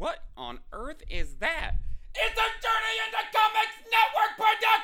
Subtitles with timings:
[0.00, 1.72] What on earth is that?
[2.14, 4.80] It's a Journey into Comics Network production!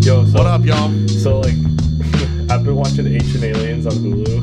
[0.00, 0.90] Yo, so, What up, y'all?
[1.08, 1.52] So like,
[2.50, 4.42] I've been watching Ancient Aliens on Hulu,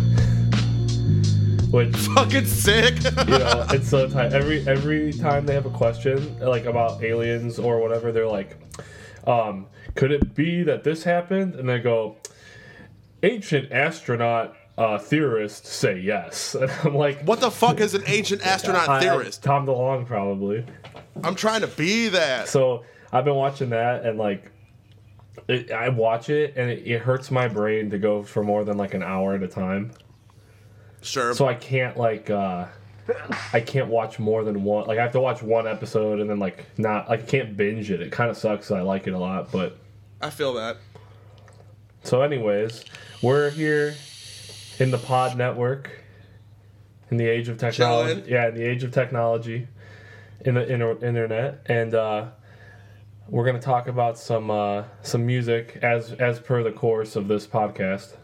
[1.75, 2.95] which Fucking sick.
[3.03, 4.31] you know it's so tight.
[4.31, 8.57] Every every time they have a question like about aliens or whatever, they're like,
[9.27, 12.15] um, "Could it be that this happened?" And they go,
[13.21, 18.45] "Ancient astronaut." Uh, theorists say yes, and I'm like, what the fuck is an ancient
[18.45, 19.41] astronaut I- I- theorist?
[19.41, 20.65] Tom DeLonge, probably.
[21.23, 22.49] I'm trying to be that.
[22.49, 24.51] So I've been watching that, and like,
[25.47, 28.75] it, I watch it, and it, it hurts my brain to go for more than
[28.75, 29.93] like an hour at a time.
[31.05, 31.33] Sure.
[31.33, 32.65] So I can't like, uh
[33.53, 34.87] I can't watch more than one.
[34.87, 37.91] Like I have to watch one episode, and then like not like I can't binge
[37.91, 38.01] it.
[38.01, 38.71] It kind of sucks.
[38.71, 39.77] I like it a lot, but
[40.21, 40.77] I feel that.
[42.03, 42.83] so anyways,
[43.21, 43.95] we're here
[44.79, 45.91] in the Pod Network.
[47.11, 48.27] In the age of technology, Chillin'.
[48.27, 49.67] yeah, in the age of technology,
[50.41, 52.29] in the inter- internet, and uh,
[53.29, 57.45] we're gonna talk about some uh, some music as as per the course of this
[57.45, 58.15] podcast.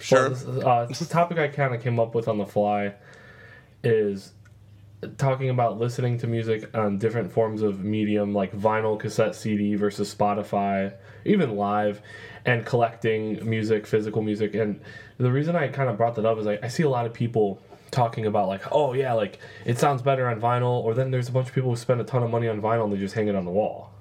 [0.00, 0.30] Sure.
[0.30, 2.94] Well, uh, topic I kind of came up with on the fly
[3.84, 4.32] is
[5.16, 10.14] talking about listening to music on different forms of medium, like vinyl, cassette, CD versus
[10.14, 12.02] Spotify, even live,
[12.44, 14.54] and collecting music, physical music.
[14.54, 14.80] And
[15.18, 17.14] the reason I kind of brought that up is like I see a lot of
[17.14, 21.28] people talking about like, oh yeah, like it sounds better on vinyl, or then there's
[21.28, 23.14] a bunch of people who spend a ton of money on vinyl and they just
[23.14, 23.92] hang it on the wall.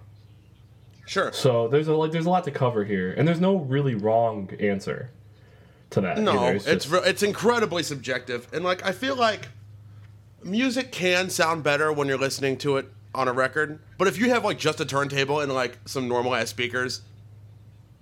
[1.05, 1.33] Sure.
[1.33, 4.49] So there's a like there's a lot to cover here, and there's no really wrong
[4.59, 5.11] answer
[5.91, 6.19] to that.
[6.19, 6.55] No, either.
[6.55, 9.49] it's just- it's incredibly subjective, and like I feel like
[10.43, 14.29] music can sound better when you're listening to it on a record, but if you
[14.29, 17.01] have like just a turntable and like some normal ass speakers,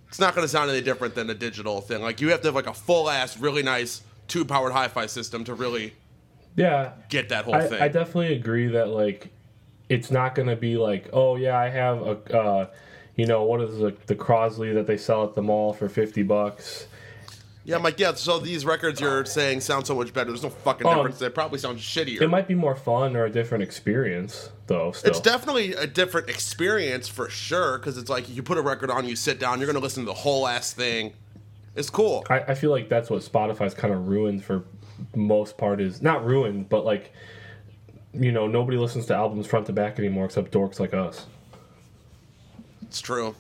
[0.08, 2.02] it's not going to sound any different than a digital thing.
[2.02, 5.44] Like you have to have like a full ass, really nice two powered hi-fi system
[5.46, 5.94] to really
[6.56, 6.92] yeah.
[7.10, 7.82] get that whole I, thing.
[7.82, 9.30] I definitely agree that like
[9.90, 12.68] it's not gonna be like oh yeah I have a uh,
[13.16, 16.24] you know what is the, the Crosley that they sell at the mall for fifty
[16.24, 16.88] bucks.
[17.68, 20.30] Yeah, I'm like, yeah, so these records you're saying sound so much better.
[20.30, 21.20] There's no fucking Um, difference.
[21.20, 22.22] They probably sound shittier.
[22.22, 24.94] It might be more fun or a different experience though.
[24.94, 25.10] Still.
[25.10, 29.06] it's definitely a different experience for sure, because it's like you put a record on,
[29.06, 31.12] you sit down, you're gonna listen to the whole ass thing.
[31.76, 32.26] It's cool.
[32.30, 34.64] I, I feel like that's what Spotify's kind of ruined for
[35.14, 37.12] most part is not ruined, but like
[38.14, 41.26] you know nobody listens to albums front to back anymore except dorks like us.
[42.84, 43.36] It's true.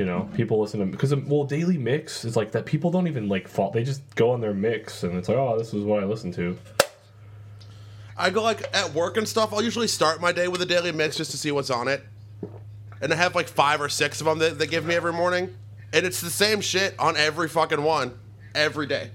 [0.00, 2.64] You know, people listen to because um, well, daily mix is like that.
[2.64, 3.74] People don't even like fault.
[3.74, 6.32] They just go on their mix and it's like, oh, this is what I listen
[6.32, 6.56] to.
[8.16, 9.52] I go like at work and stuff.
[9.52, 12.02] I'll usually start my day with a daily mix just to see what's on it,
[13.02, 15.54] and I have like five or six of them that they give me every morning,
[15.92, 18.18] and it's the same shit on every fucking one,
[18.54, 19.10] every day.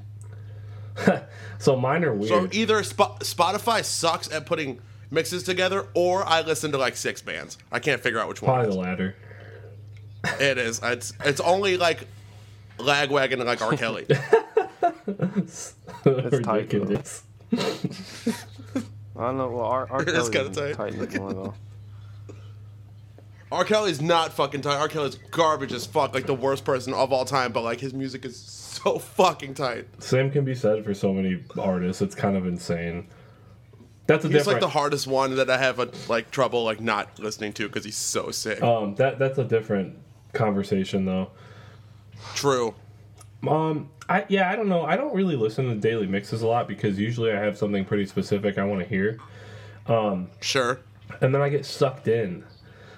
[1.58, 2.30] So mine are weird.
[2.30, 4.80] So either Sp- Spotify sucks at putting
[5.10, 7.58] mixes together, or I listen to like six bands.
[7.72, 8.54] I can't figure out which one.
[8.54, 9.16] Probably the latter.
[10.40, 10.80] It is.
[10.84, 12.08] It's it's only like
[12.80, 13.76] Lagwagon and like R.
[13.78, 14.06] Kelly.
[16.06, 17.24] Ridiculous.
[17.54, 17.58] I
[19.16, 19.50] don't know.
[19.50, 19.88] Well, R.
[19.90, 20.04] R.
[20.04, 20.76] Kelly's kinda tight.
[20.76, 21.54] tight anymore though.
[23.52, 23.64] R.
[23.64, 24.78] Kelly's not fucking tight.
[24.78, 24.88] R.
[24.88, 27.52] Kelly's garbage as fuck, like the worst person of all time.
[27.52, 29.88] But like his music is so fucking tight.
[30.04, 32.02] Same can be said for so many artists.
[32.02, 33.08] It's kind of insane.
[34.08, 34.62] That's a He's different.
[34.62, 37.86] like the hardest one that I have a, like trouble like not listening to because
[37.86, 38.62] he's so sick.
[38.62, 39.98] um, that that's a different
[40.36, 41.30] conversation though.
[42.36, 42.74] True.
[43.48, 44.84] Um, I yeah, I don't know.
[44.86, 48.06] I don't really listen to daily mixes a lot because usually I have something pretty
[48.06, 49.20] specific I want to hear,
[49.88, 50.80] Um, Sure.
[51.22, 52.44] and then I get sucked in.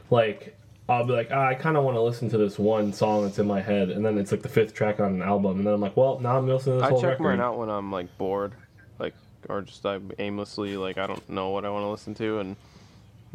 [0.10, 0.56] Like
[0.90, 3.40] I'll be like, ah, I kind of want to listen to this one song that's
[3.40, 5.74] in my head, and then it's like the fifth track on an album, and then
[5.74, 7.92] I'm like, well, now I'm listening to this I whole check mine out when I'm
[7.92, 8.54] like bored,
[9.00, 9.14] like
[9.50, 12.56] or just I aimlessly like I don't know what I want to listen to, and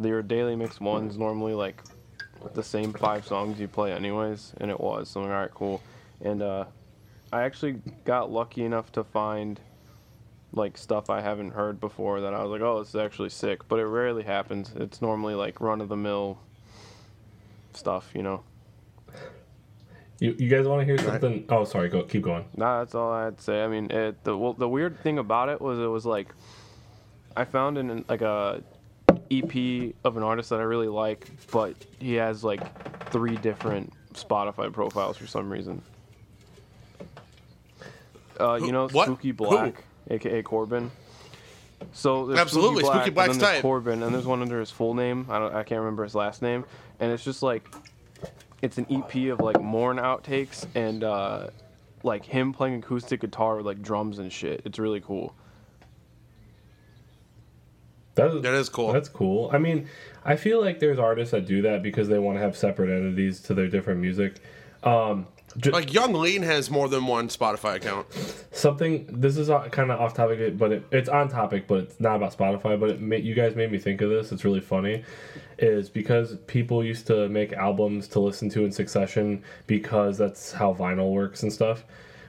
[0.02, 1.82] your daily mix ones normally like
[2.54, 5.08] the same five songs you play anyways, and it was.
[5.08, 5.82] So I'm like, all right, cool.
[6.20, 6.64] And uh,
[7.32, 9.60] I actually got lucky enough to find
[10.52, 13.66] like stuff I haven't heard before that I was like, oh, this is actually sick.
[13.68, 14.72] But it rarely happens.
[14.76, 16.38] It's normally like run of the mill
[17.72, 18.42] stuff, you know.
[20.20, 21.46] You, you guys want to hear something?
[21.48, 21.88] Oh, sorry.
[21.88, 22.44] Go keep going.
[22.56, 23.64] Nah, that's all I had to say.
[23.64, 26.28] I mean, it, the well, the weird thing about it was it was like
[27.36, 28.62] I found in like a
[29.32, 34.72] EP of an artist that I really like, but he has like three different Spotify
[34.72, 35.82] profiles for some reason.
[38.38, 39.06] Uh, you know, what?
[39.06, 39.34] Spooky Who?
[39.34, 40.90] Black, aka Corbin.
[41.92, 43.62] So there's Absolutely, Spooky, Spooky Black, Black's and then there's.
[43.62, 45.26] Corbin, and there's one under his full name.
[45.28, 46.64] I don't, I can't remember his last name,
[47.00, 47.66] and it's just like,
[48.62, 51.48] it's an EP of like Mourn outtakes and uh,
[52.02, 54.62] like him playing acoustic guitar with like drums and shit.
[54.64, 55.34] It's really cool.
[58.14, 58.92] That is, That is cool.
[58.92, 59.50] That's cool.
[59.52, 59.88] I mean,
[60.24, 63.40] I feel like there's artists that do that because they want to have separate entities
[63.40, 64.36] to their different music.
[64.82, 65.26] Um,
[65.70, 68.06] Like Yung Lean has more than one Spotify account.
[68.52, 69.06] something.
[69.08, 72.36] This is kind of off topic, but it, it's on topic, but it's not about
[72.36, 72.78] Spotify.
[72.80, 74.32] But it you guys made me think of this.
[74.32, 75.04] It's really funny.
[75.58, 80.74] Is because people used to make albums to listen to in succession because that's how
[80.74, 81.84] vinyl works and stuff.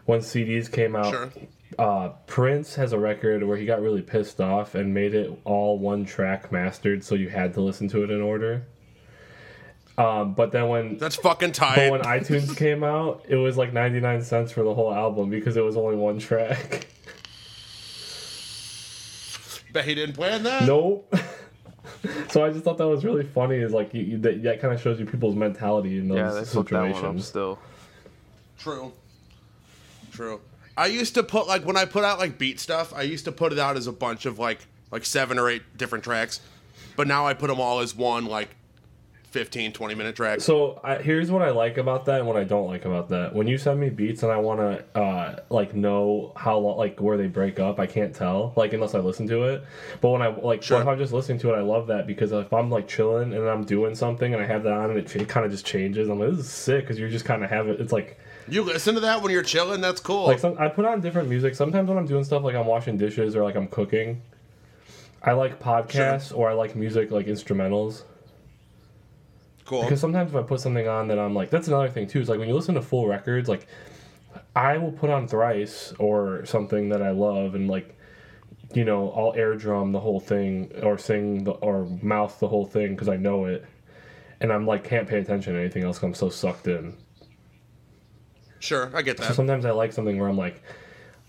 [0.06, 1.32] When CDs came out, Sure.
[1.80, 5.80] Uh, Prince has a record where he got really pissed off and made it all
[5.80, 8.64] one track mastered, so you had to listen to it in order.
[9.98, 11.75] Um, but then when That's fucking tight.
[11.90, 12.30] but tight.
[12.30, 15.56] when iTunes came out, it was like ninety nine cents for the whole album because
[15.56, 16.88] it was only one track.
[19.72, 20.64] Bet he didn't plan that.
[20.66, 21.14] nope.
[22.30, 23.56] so I just thought that was really funny.
[23.58, 26.30] Is like you, you, that, that kind of shows you people's mentality in those Yeah,
[26.31, 27.28] they fucked that one up situations.
[27.28, 27.60] still.
[28.60, 28.94] True.
[30.12, 30.40] True.
[30.78, 33.31] I used to put like when I put out like beat stuff, I used to
[33.31, 34.60] put it out as a bunch of like
[34.92, 36.40] like seven or eight different tracks.
[36.96, 38.50] But now I put them all as one like
[39.31, 40.42] 15 20 minute track.
[40.42, 43.34] So I, here's what I like about that and what I don't like about that.
[43.34, 47.02] When you send me beats and I want to uh, like know how long like
[47.02, 49.64] where they break up, I can't tell like unless I listen to it.
[50.02, 50.80] But when I like Sure.
[50.80, 53.50] if I'm just listening to it, I love that because if I'm like chilling and
[53.50, 56.10] I'm doing something and I have that on and it, it kind of just changes,
[56.10, 57.81] I'm like this is sick because you're just kind of have it.
[57.81, 60.25] It's like You listen to that when you're chilling, that's cool.
[60.25, 61.56] like some, I put on different music.
[61.56, 64.22] Sometimes when I'm doing stuff like I'm washing dishes or like I'm cooking,
[65.22, 68.04] I like podcasts or I like music like instrumentals.
[69.66, 69.84] cool.
[69.84, 72.19] Because sometimes if I put something on that I'm like, that's another thing too.
[72.19, 73.68] Is like when you listen to full records, like
[74.56, 77.98] I will put on thrice or something that I love and like,
[78.74, 82.66] you know, I'll air drum the whole thing or sing the, or mouth the whole
[82.66, 83.63] thing because I know it,
[84.42, 86.01] and I'm like can't pay attention to anything else.
[86.01, 86.98] I'm so sucked in.
[88.63, 89.27] Sure, I get that.
[89.27, 90.63] So sometimes I like something where I'm like,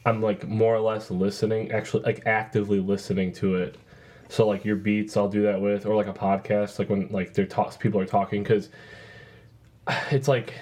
[0.06, 3.76] I'm like more or less listening, actually like actively listening to it.
[4.28, 7.34] So like your beats, I'll do that with, or like a podcast, like when like
[7.34, 8.69] they're talks, people are talking, because
[10.12, 10.54] it's like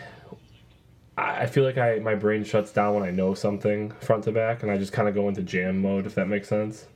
[1.18, 4.32] I I feel like I my brain shuts down when I know something front to
[4.32, 6.86] back, and I just kind of go into jam mode, if that makes sense.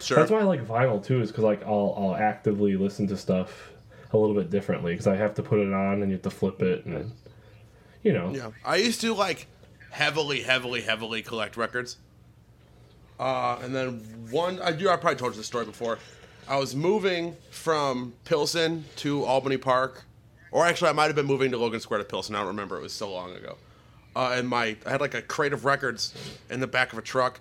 [0.00, 0.16] Sure.
[0.16, 3.70] That's why I like vinyl too, is because like I'll I'll actively listen to stuff
[4.14, 6.30] a little bit differently, because I have to put it on and you have to
[6.30, 7.12] flip it, and
[8.04, 8.32] you know.
[8.32, 9.48] Yeah, I used to like
[9.90, 11.96] heavily, heavily, heavily collect records.
[13.18, 14.88] Uh, and then one, I do.
[14.88, 15.98] I probably told you the story before.
[16.48, 20.04] I was moving from Pilsen to Albany Park,
[20.52, 22.34] or actually, I might have been moving to Logan Square to Pilsen.
[22.34, 22.76] I don't remember.
[22.78, 23.56] It was so long ago.
[24.16, 26.14] Uh, and my, I had like a crate of records
[26.50, 27.40] in the back of a truck,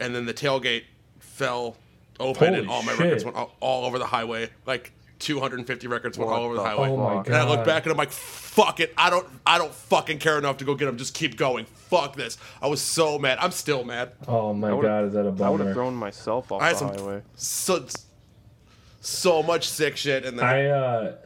[0.00, 0.84] and then the tailgate
[1.20, 1.76] fell
[2.18, 3.00] open, Holy and all my shit.
[3.00, 4.48] records went all, all over the highway.
[4.66, 6.88] Like 250 records went all over the, the highway.
[6.88, 7.26] Oh my fuck?
[7.28, 8.92] And I look back and I'm like, fuck it.
[8.96, 10.96] I don't I don't fucking care enough to go get them.
[10.96, 11.64] Just keep going.
[11.64, 12.38] Fuck this.
[12.60, 13.38] I was so mad.
[13.40, 14.12] I'm still mad.
[14.28, 15.44] Oh my god, is that a bummer?
[15.46, 17.22] I would have thrown myself off I had the some highway.
[17.34, 17.86] so
[19.00, 20.46] so much sick shit in there.
[20.46, 21.16] I uh,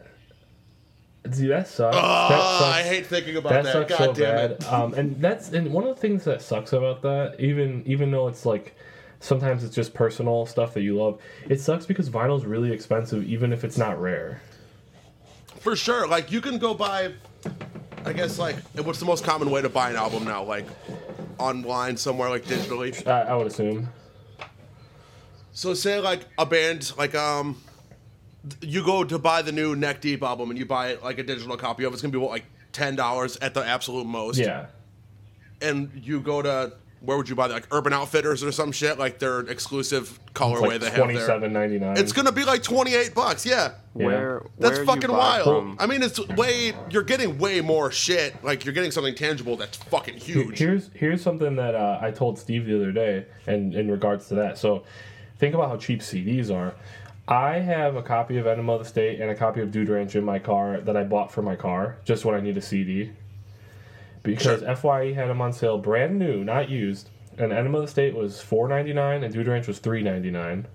[1.31, 1.96] dude, that sucks.
[1.96, 2.76] Ugh, that sucks.
[2.76, 3.73] I hate thinking about that that.
[3.73, 4.50] sucks God so damn bad.
[4.50, 4.73] it.
[4.73, 8.29] Um, and that's and one of the things that sucks about that, even even though
[8.29, 8.75] it's like
[9.20, 13.53] sometimes it's just personal stuff that you love, it sucks because vinyl's really expensive, even
[13.53, 14.41] if it's not rare.
[15.60, 16.06] For sure.
[16.06, 17.13] Like you can go buy
[18.05, 20.44] I guess like what's the most common way to buy an album now?
[20.44, 20.67] Like
[21.39, 23.06] online somewhere like digitally.
[23.06, 23.89] I, I would assume.
[25.53, 27.60] So say like a band like um
[28.63, 31.22] you go to buy the new Neck Deep album and you buy it like a
[31.25, 34.39] digital copy of it, it's gonna be what like ten dollars at the absolute most.
[34.39, 34.67] Yeah.
[35.60, 37.55] and you go to where would you buy that?
[37.55, 41.26] Like Urban Outfitters or some shit, like their exclusive It's colorway like they have there.
[41.26, 41.96] seven ninety nine.
[41.96, 43.46] It's gonna be like twenty eight bucks.
[43.46, 44.06] Yeah, Yeah.
[44.06, 45.44] Where that's where fucking buy wild.
[45.44, 48.43] From, I mean, it's way you're getting way more shit.
[48.43, 50.58] Like you're getting something tangible that's fucking huge.
[50.58, 54.34] Here's here's something that uh, I told Steve the other day, and in regards to
[54.36, 54.58] that.
[54.58, 54.84] So,
[55.38, 56.74] think about how cheap CDs are.
[57.28, 60.17] I have a copy of Enema of the State and a copy of Dude Ranch
[60.17, 63.12] in my car that I bought for my car just when I need a CD.
[64.35, 64.75] Because Sure.
[64.77, 67.08] FYE had them on sale, brand new, not used.
[67.39, 70.31] And Enema of the State was four ninety nine, and Dude Ranch was three ninety
[70.31, 70.67] nine.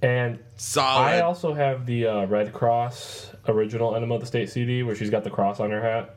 [0.00, 1.02] And Solid.
[1.06, 5.10] I also have the uh, Red Cross original Enema of the State CD where she's
[5.10, 6.16] got the cross on her hat.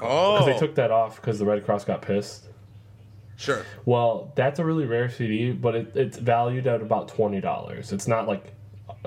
[0.00, 2.46] oh, Because they took that off because the Red Cross got pissed.
[3.36, 3.64] sure.
[3.84, 7.92] Well, that's a really rare CD, but it, it's valued at about twenty dollars.
[7.92, 8.52] It's not like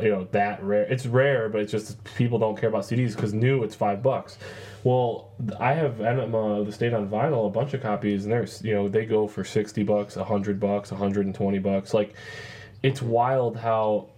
[0.02, 0.84] you know that rare.
[0.84, 4.38] It's rare, but it's just people don't care about CDs because new it's five bucks.
[4.86, 8.62] Well, I have Enema of the State on vinyl, a bunch of copies, and there's
[8.62, 11.92] you know they go for sixty bucks, hundred bucks, hundred and twenty bucks.
[11.92, 12.14] Like,
[12.84, 14.10] it's wild how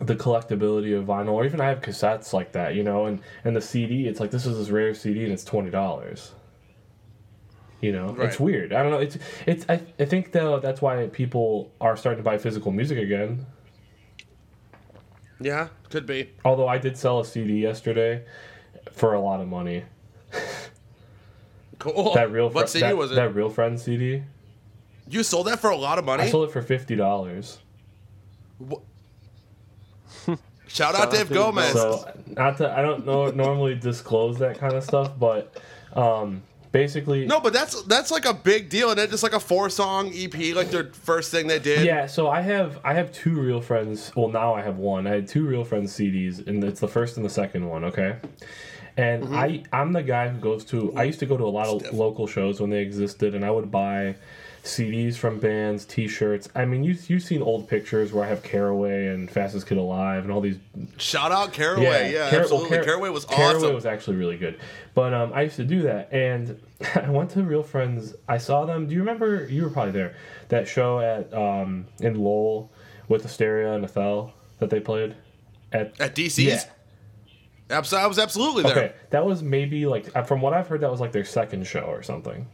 [0.00, 3.54] the collectability of vinyl, or even I have cassettes like that, you know, and and
[3.54, 6.32] the CD, it's like this is this rare CD and it's twenty dollars.
[7.82, 8.72] You know, it's weird.
[8.72, 9.00] I don't know.
[9.00, 9.66] It's it's.
[9.68, 13.44] I, I think though that's why people are starting to buy physical music again.
[15.38, 16.30] Yeah, could be.
[16.46, 18.24] Although I did sell a CD yesterday
[18.92, 19.84] for a lot of money.
[21.78, 22.14] Cool.
[22.14, 23.16] That real What Fri- CD that, was it?
[23.16, 24.22] that real friend CD.
[25.10, 26.22] you sold that for a lot of money.
[26.22, 27.58] I sold it for fifty dollars.
[28.66, 28.80] Shout
[30.30, 31.72] out Shout out Dave Dave Gomez.
[31.72, 35.60] So not to I don't know normally disclose that kind of stuff, but
[35.92, 39.40] um, basically no, but that's that's like a big deal, and it's just like a
[39.40, 41.84] four song EP, like their first thing they did.
[41.86, 44.10] Yeah, so I have I have two real friends.
[44.16, 45.06] Well, now I have one.
[45.06, 47.84] I had two real friends CDs, and it's the first and the second one.
[47.84, 48.16] Okay,
[48.96, 49.34] and Mm-hmm.
[49.34, 50.92] I I'm the guy who goes to.
[50.96, 51.92] I used to go to a lot of Stiff.
[51.92, 54.16] local shows when they existed, and I would buy
[54.64, 56.48] CDs from bands, T-shirts.
[56.54, 60.24] I mean, you you've seen old pictures where I have Caraway and Fastest Kid Alive
[60.24, 60.58] and all these
[60.98, 62.12] Shout out Caraway.
[62.12, 62.76] Yeah, Car- well, absolutely.
[62.78, 63.60] Car- Caraway was Caraway awesome.
[63.60, 64.58] Caraway was actually really good.
[64.94, 66.60] But um, I used to do that, and
[66.96, 68.14] I went to Real Friends.
[68.28, 68.86] I saw them.
[68.88, 69.46] Do you remember?
[69.48, 70.16] You were probably there.
[70.48, 72.72] That show at um, in Lowell
[73.08, 75.14] with Asteria and Ethel that they played
[75.72, 76.00] at.
[76.00, 76.38] At DC's?
[76.38, 76.62] Yeah.
[77.70, 78.72] Abs- I was absolutely there.
[78.72, 81.66] Okay, that was maybe like uh, from what I've heard, that was like their second
[81.66, 82.46] show or something.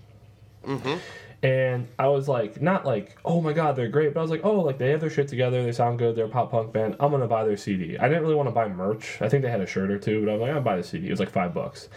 [0.65, 0.99] Mm-hmm.
[1.45, 4.45] And I was like, not like, oh my god, they're great, but I was like,
[4.45, 6.97] oh, like they have their shit together, they sound good, they're a pop punk band.
[7.01, 7.99] I'm gonna buy their CD.
[7.99, 9.19] I didn't really want to buy merch.
[9.21, 10.85] I think they had a shirt or two, but I was like, I'll buy the
[10.85, 11.09] CD.
[11.09, 11.89] It was like five bucks.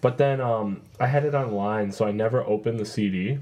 [0.00, 3.38] But then um, I had it online, so I never opened the CD.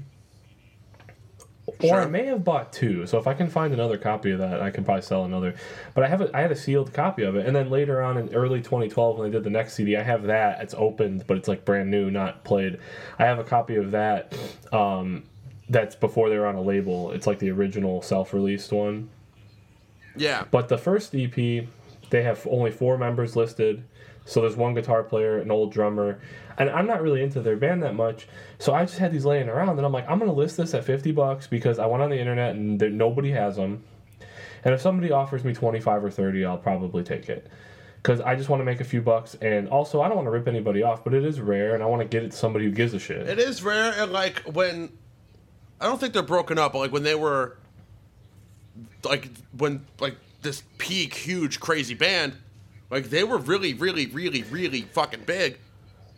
[1.91, 4.61] Or I may have bought two, so if I can find another copy of that,
[4.61, 5.55] I can probably sell another.
[5.93, 8.17] But I have a, I had a sealed copy of it, and then later on
[8.17, 10.61] in early 2012, when they did the next CD, I have that.
[10.61, 12.79] It's opened, but it's like brand new, not played.
[13.19, 14.37] I have a copy of that.
[14.71, 15.23] Um,
[15.69, 17.11] that's before they were on a label.
[17.11, 19.09] It's like the original self-released one.
[20.15, 20.45] Yeah.
[20.51, 21.35] But the first EP,
[22.09, 23.83] they have only four members listed.
[24.25, 26.19] So there's one guitar player, an old drummer,
[26.57, 28.27] and I'm not really into their band that much.
[28.59, 30.85] So I just had these laying around, and I'm like, I'm gonna list this at
[30.85, 33.83] 50 bucks because I went on the internet and there, nobody has them.
[34.63, 37.47] And if somebody offers me 25 or 30, I'll probably take it.
[38.01, 40.31] Because I just want to make a few bucks, and also I don't want to
[40.31, 42.65] rip anybody off, but it is rare, and I want to get it to somebody
[42.65, 43.27] who gives a shit.
[43.27, 44.91] It is rare, and like when
[45.79, 47.57] I don't think they're broken up, but like when they were
[49.03, 52.35] like when like this peak, huge, crazy band,
[52.93, 55.57] like they were really, really, really, really fucking big.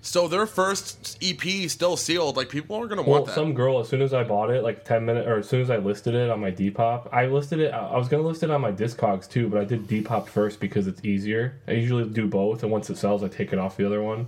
[0.01, 2.37] So their first EP still sealed.
[2.37, 3.35] Like people aren't gonna Well, want that.
[3.35, 5.61] Well, some girl, as soon as I bought it, like ten minutes, or as soon
[5.61, 7.73] as I listed it on my Depop, I listed it.
[7.73, 10.59] I I was gonna list it on my Discogs too, but I did Depop first
[10.59, 11.55] because it's easier.
[11.67, 14.27] I usually do both, and once it sells, I take it off the other one.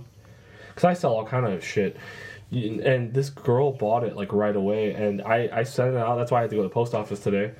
[0.74, 1.96] Cause I sell all kind of shit,
[2.50, 6.16] and this girl bought it like right away, and I I sent it out.
[6.16, 7.52] That's why I had to go to the post office today,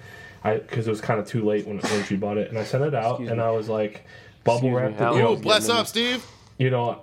[0.42, 2.64] I because it was kind of too late when when she bought it, and I
[2.64, 3.44] sent it out, Excuse and me.
[3.44, 4.04] I was like,
[4.48, 4.98] bubble Excuse me, wrapped it.
[4.98, 6.26] how- You know, bless getting up, Steve.
[6.58, 7.02] you know,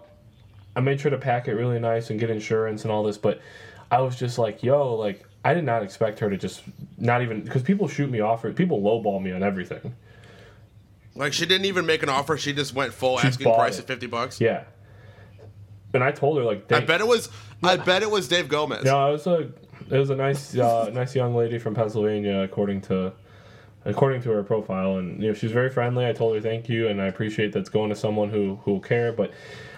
[0.75, 3.39] I made sure to pack it really nice and get insurance and all this, but
[3.89, 6.63] I was just like, yo, like, I did not expect her to just
[6.97, 9.95] not even because people shoot me off people lowball me on everything.
[11.15, 12.35] Like she didn't even make an offer.
[12.37, 13.81] She just went full She asking bought price it.
[13.83, 14.41] at fifty bucks.
[14.41, 14.63] Yeah.
[15.93, 17.29] And I told her like, I bet it was.
[17.63, 18.83] I bet it was Dave Gomez.
[18.83, 19.49] No, it was a
[19.89, 23.13] it was a nice uh, nice young lady from Pennsylvania, according to
[23.85, 26.05] according to her profile, and you know she's very friendly.
[26.05, 28.79] I told her thank you, and I appreciate that's going to someone who who will
[28.79, 29.13] care.
[29.13, 29.31] But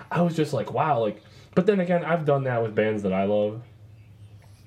[0.09, 1.21] I was just like, wow, like.
[1.53, 3.61] But then again, I've done that with bands that I love.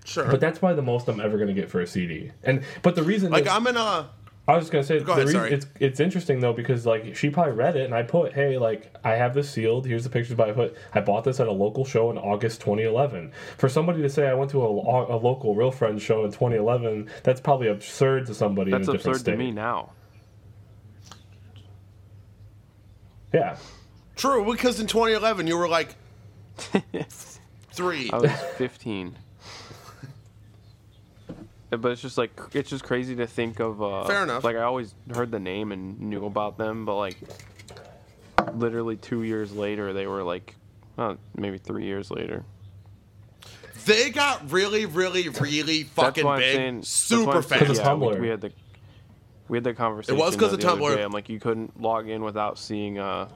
[0.04, 0.26] Sure.
[0.26, 2.32] But that's probably the most I'm ever gonna get for a CD.
[2.42, 4.11] And but the reason like is, I'm in a.
[4.50, 5.52] I was just gonna say Go ahead, reason sorry.
[5.52, 8.92] it's it's interesting though because like she probably read it and I put hey like
[9.04, 11.52] I have this sealed here's the pictures but I put I bought this at a
[11.52, 15.54] local show in August 2011 for somebody to say I went to a, a local
[15.54, 19.30] Real Friends show in 2011 that's probably absurd to somebody That's in a different absurd
[19.30, 19.38] to state.
[19.38, 19.92] me now.
[23.33, 23.57] Yeah,
[24.16, 25.95] True, because in 2011 you were like
[27.73, 28.11] three.
[28.12, 29.16] I was 15.
[31.71, 33.81] But it's just like it's just crazy to think of.
[33.81, 34.43] Uh, Fair enough.
[34.43, 37.17] Like I always heard the name and knew about them, but like
[38.55, 40.57] literally two years later, they were like,
[40.99, 42.45] uh, maybe three years later.
[43.87, 47.71] They got really, really, really fucking big, saying super why I'm saying, fast.
[47.71, 48.21] of yeah, we, Tumblr.
[48.21, 48.53] we had the
[49.49, 50.17] we had the conversation.
[50.17, 50.95] It was because of Tumblr.
[50.95, 51.03] day.
[51.03, 53.29] I'm like, you couldn't log in without seeing uh,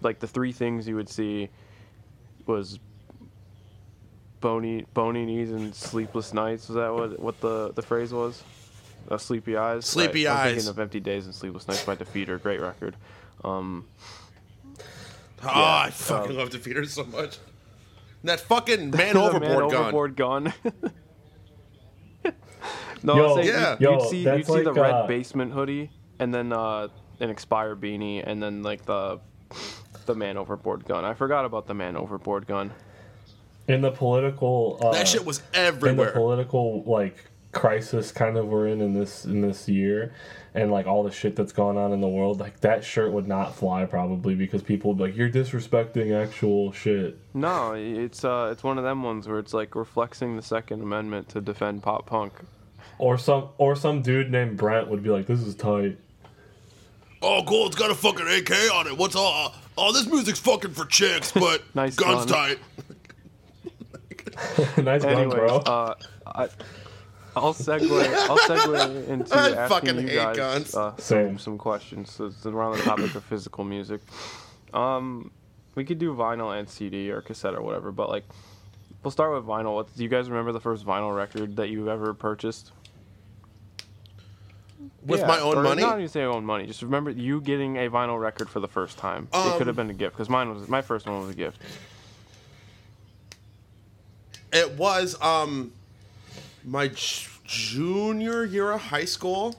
[0.00, 1.48] like the three things you would see
[2.46, 2.78] was
[4.42, 6.68] bony bony knees and sleepless nights.
[6.68, 8.42] Was that what what the the phrase was?
[9.10, 9.86] uh, Sleepy Eyes.
[9.86, 10.52] Sleepy eyes I'm Eyes.
[10.54, 12.40] thinking of Empty Days and Sleepless Nights by Defeater.
[12.42, 12.94] Great record.
[13.42, 13.86] Um,
[15.44, 17.38] Oh, I uh, fucking love Defeater so much.
[18.20, 19.74] And that fucking man overboard man gun.
[19.74, 20.52] overboard gun.
[23.02, 23.76] no, Yo, I'm Yeah.
[23.80, 26.86] you'd, you'd see, you'd that's see the red uh, basement hoodie, and then uh,
[27.18, 29.18] an Expire beanie, and then like the
[30.06, 31.04] the man overboard gun.
[31.04, 32.72] I forgot about the man overboard gun.
[33.72, 34.78] In the political.
[34.82, 35.90] Uh, that shit was everywhere.
[35.90, 37.16] in the political like
[37.52, 40.14] crisis kind of we're in in this in this year
[40.54, 43.28] and like all the shit that's gone on in the world like that shirt would
[43.28, 48.48] not fly probably because people would be like you're disrespecting actual shit No, it's uh,
[48.50, 52.06] it's one of them ones where it's like reflexing the Second Amendment to defend pop
[52.06, 52.32] punk.
[52.96, 55.98] or some or some dude named Brent would be like this is tight
[57.24, 58.96] oh, cool, it's got a fucking AK on it.
[58.96, 59.54] What's all?
[59.78, 62.48] Oh, this music's fucking for chicks, but Nice guns gun.
[62.48, 62.58] tight.
[64.82, 65.94] nice one Anyways, bro uh,
[66.26, 66.48] I,
[67.34, 68.14] I'll segue.
[68.28, 70.74] I'll segue into I asking you guys guns.
[70.74, 72.10] Uh, some, some questions.
[72.10, 74.02] So it's around the topic of physical music.
[74.74, 75.30] Um,
[75.74, 78.24] we could do vinyl and CD or cassette or whatever, but like,
[79.02, 79.74] we'll start with vinyl.
[79.74, 82.72] What, do you guys remember the first vinyl record that you ever purchased?
[85.06, 85.82] With Yeah, my own or money?
[85.82, 86.66] Not even say own money.
[86.66, 89.28] Just remember you getting a vinyl record for the first time.
[89.32, 91.34] it Um, could have been a gift because mine was my first one was a
[91.34, 91.60] gift.
[94.52, 95.72] It was um
[96.64, 99.56] my j- junior year of high school.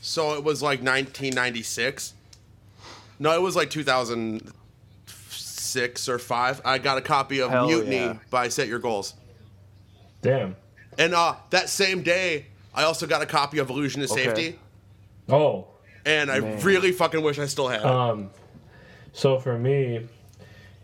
[0.00, 2.14] So it was like 1996.
[3.18, 6.60] No, it was like 2006 or 5.
[6.64, 8.16] I got a copy of Hell Mutiny yeah.
[8.30, 9.14] by Set Your Goals.
[10.22, 10.54] damn
[10.96, 14.24] And uh that same day, I also got a copy of Illusion of Okay.
[14.24, 14.58] Safety.
[15.28, 15.66] oh
[16.06, 16.60] And I Man.
[16.60, 17.86] really fucking wish I still had it.
[17.86, 18.30] Um,
[19.12, 20.06] so for me,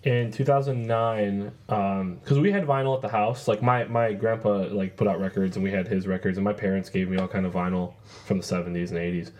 [0.04, 5.08] in 2009, because we had vinyl at the house, like my my grandpa like put
[5.08, 7.52] out records, and we had his records, and my parents gave me all kind of
[7.54, 7.94] vinyl
[8.26, 9.30] from the 70s and 80s.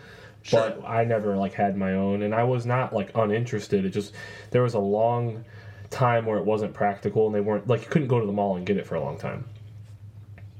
[0.41, 0.71] sure.
[0.71, 3.85] But I never like had my own, and I was not like uninterested.
[3.85, 4.13] It just
[4.51, 5.45] there was a long
[5.91, 8.55] time where it wasn't practical, and they weren't like you couldn't go to the mall
[8.55, 9.45] and get it for a long time.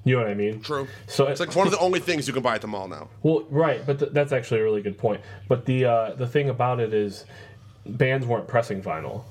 [0.04, 0.62] You know what I mean?
[0.62, 0.88] True.
[1.08, 3.10] So It's like one of the only things you can buy at the mall now.
[3.24, 5.20] well, right, but th- that's actually a really good point.
[5.48, 7.26] But the uh, the thing about it is,
[7.88, 9.24] bands weren't pressing vinyl,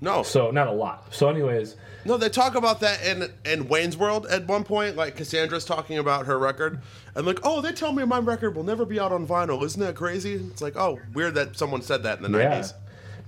[0.00, 0.22] No.
[0.22, 1.14] so not a lot.
[1.14, 4.96] So, anyways, No, they talk about that in in Wayne's World at one point.
[4.96, 6.80] Like Cassandra's talking about her record,
[7.14, 9.62] and like, oh, they tell me my record will never be out on vinyl.
[9.62, 10.34] Isn't that crazy?
[10.34, 12.74] It's like, oh, weird that someone said that in the yeah, nineties.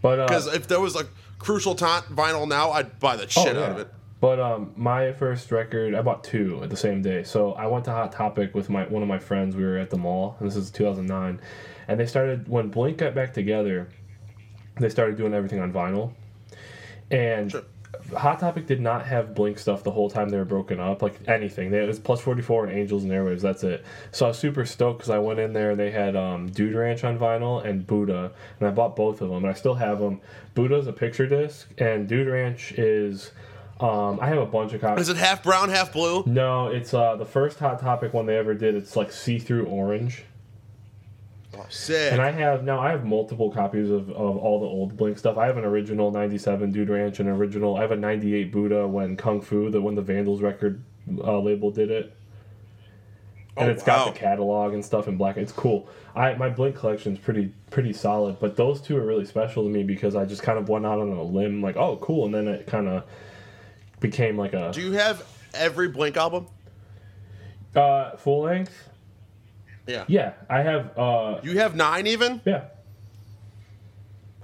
[0.01, 1.07] but uh, Because if there was a
[1.39, 3.63] crucial time vinyl now, I'd buy the oh, shit yeah.
[3.63, 3.89] out of it.
[4.23, 7.25] But um, my first record, I bought two at the same day.
[7.25, 9.57] So I went to Hot Topic with my one of my friends.
[9.57, 11.41] We were at the mall, and this is 2009,
[11.89, 13.89] and they started when Blink got back together.
[14.79, 16.13] They started doing everything on vinyl,
[17.11, 17.63] and Sure.
[18.17, 21.15] Hot Topic did not have Blink stuff the whole time they were broken up, like
[21.27, 21.71] anything.
[21.71, 23.85] They, it was Plus 44 and Angels and Airwaves, that's it.
[24.11, 26.75] So I was super stoked because I went in there and they had um, Dude
[26.75, 30.01] Ranch on vinyl and Buddha, and I bought both of them, and I still have
[30.01, 30.21] them.
[30.55, 33.31] Buddha's a picture disc, and Dude Ranch is.
[33.81, 35.09] Um, I have a bunch of copies.
[35.09, 36.23] Is it half brown, half blue?
[36.27, 38.77] No, it's uh, the first Hot Topic one they ever did.
[38.77, 40.25] It's like see through orange.
[41.63, 42.13] Oh, sick.
[42.13, 45.37] And I have now I have multiple copies of, of all the old Blink stuff.
[45.39, 47.77] I have an original '97 Dude Ranch, and an original.
[47.77, 50.83] I have a '98 Buddha when Kung Fu, the when the Vandals record
[51.19, 52.17] uh, label did it,
[53.57, 54.13] and Oh, it's got wow.
[54.13, 55.37] the catalog and stuff in black.
[55.37, 55.89] It's cool.
[56.15, 59.83] I my Blink collection's pretty pretty solid, but those two are really special to me
[59.83, 62.49] because I just kind of went out on a limb, like oh cool, and then
[62.49, 63.05] it kind of
[64.01, 66.47] became like a Do you have every Blink album?
[67.75, 68.89] uh, full length.
[69.93, 70.05] Yeah.
[70.09, 70.97] Yeah, I have.
[70.99, 72.41] uh You have nine even?
[72.45, 72.65] Yeah.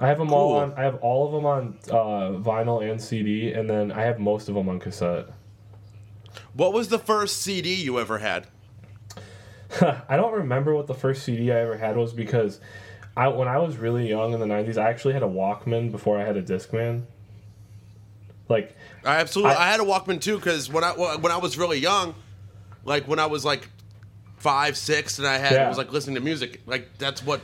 [0.01, 0.59] I have them all Cool.
[0.59, 0.75] on.
[0.75, 4.49] I have all of them on uh, vinyl and CD, and then I have most
[4.49, 5.27] of them on cassette.
[6.53, 8.47] What was the first CD you ever had?
[9.81, 12.61] I don't remember what the first CD I ever had was because
[13.17, 16.17] I when I was really young in the '90s, I actually had a Walkman before
[16.19, 17.03] I had a Discman.
[18.49, 19.57] Like, I absolutely.
[19.57, 22.15] I- I, had a Walkman too because when I when I was really young,
[22.85, 23.69] like when I was like
[24.39, 25.69] five, six, and I had Yeah.
[25.69, 26.61] was like listening to music.
[26.67, 27.41] Like that's what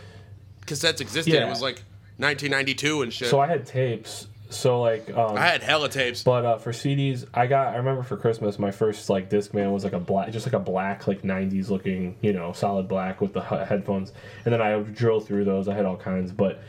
[0.67, 1.33] cassettes existed.
[1.35, 1.47] Yeah.
[1.47, 1.83] It was like
[2.19, 3.29] 1992 and shit.
[3.29, 4.27] so I had tapes.
[4.51, 6.23] So like, um, I had hella tapes.
[6.23, 7.75] But uh, for CDs, I got.
[7.75, 10.61] I remember for Christmas, my first like Discman was like a black, just like a
[10.61, 14.13] black, like '90s looking, you know, solid black with the headphones.
[14.45, 15.67] And then I would drill through those.
[15.67, 16.63] I had all kinds, but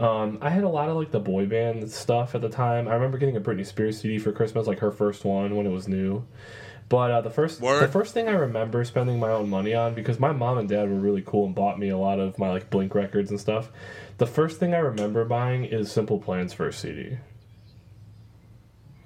[0.00, 2.88] um, I had a lot of like the boy band stuff at the time.
[2.88, 5.70] I remember getting a Britney Spears CD for Christmas, like her first one when it
[5.72, 6.24] was new.
[6.88, 7.82] But uh, the first, Word.
[7.82, 10.88] the first thing I remember spending my own money on because my mom and dad
[10.88, 13.70] were really cool and bought me a lot of my like Blink records and stuff.
[14.16, 17.18] The first thing I remember buying is Simple Plan's first CD.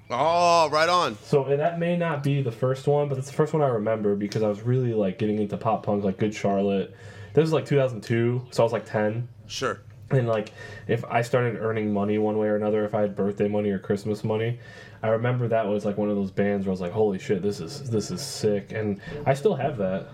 [0.09, 1.17] Oh, right on.
[1.23, 3.67] So and that may not be the first one, but it's the first one I
[3.67, 6.95] remember because I was really like getting into pop punk, like Good Charlotte.
[7.33, 9.27] This was like 2002, so I was like 10.
[9.47, 9.81] Sure.
[10.11, 10.53] And like,
[10.87, 13.79] if I started earning money one way or another, if I had birthday money or
[13.79, 14.59] Christmas money,
[15.03, 17.41] I remember that was like one of those bands where I was like, "Holy shit,
[17.41, 20.07] this is this is sick," and I still have that.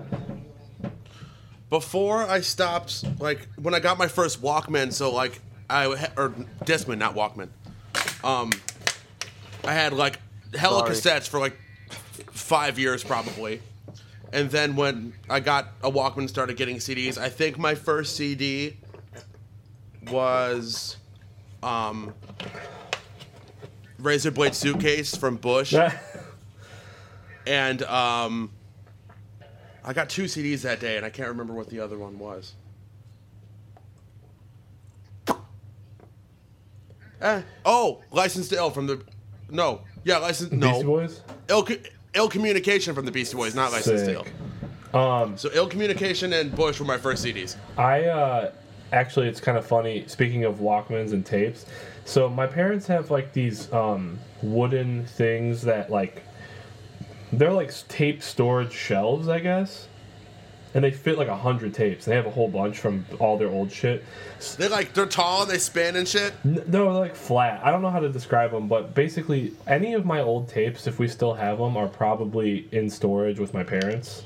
[1.69, 5.85] Before I stopped, like when I got my first Walkman, so like I
[6.17, 6.29] or
[6.65, 7.49] Discman, not Walkman.
[8.23, 8.51] Um,
[9.63, 10.19] I had like
[10.57, 11.19] hella Sorry.
[11.19, 11.55] cassettes for like
[12.31, 13.61] five years probably,
[14.33, 17.19] and then when I got a Walkman, started getting CDs.
[17.19, 18.77] I think my first CD
[20.09, 20.97] was
[21.61, 22.11] um,
[23.99, 25.75] Razor Blade Suitcase from Bush.
[27.45, 28.51] and um,
[29.83, 32.53] I got two CDs that day, and I can't remember what the other one was.
[37.21, 37.41] Eh.
[37.65, 39.01] Oh, License to Ill from the.
[39.49, 39.81] No.
[40.05, 40.51] Yeah, License.
[40.51, 40.71] No.
[40.71, 40.85] Beastie.
[40.85, 41.21] Boys.
[41.49, 41.67] Ill,
[42.13, 44.99] Ill Communication from the Beastie Boys, not License to Ill.
[44.99, 47.57] Um, So Ill Communication and Bush were my first CDs.
[47.77, 48.51] I uh,
[48.93, 50.05] actually, it's kind of funny.
[50.07, 51.65] Speaking of Walkmans and tapes,
[52.09, 56.23] so my parents have like these um, wooden things that like
[57.31, 59.87] they're like tape storage shelves, I guess,
[60.73, 62.05] and they fit like a hundred tapes.
[62.05, 64.03] They have a whole bunch from all their old shit.
[64.57, 66.33] They like they're tall and they span and shit.
[66.43, 67.61] N- No, they're like flat.
[67.63, 70.97] I don't know how to describe them, but basically, any of my old tapes, if
[70.97, 74.23] we still have them, are probably in storage with my parents.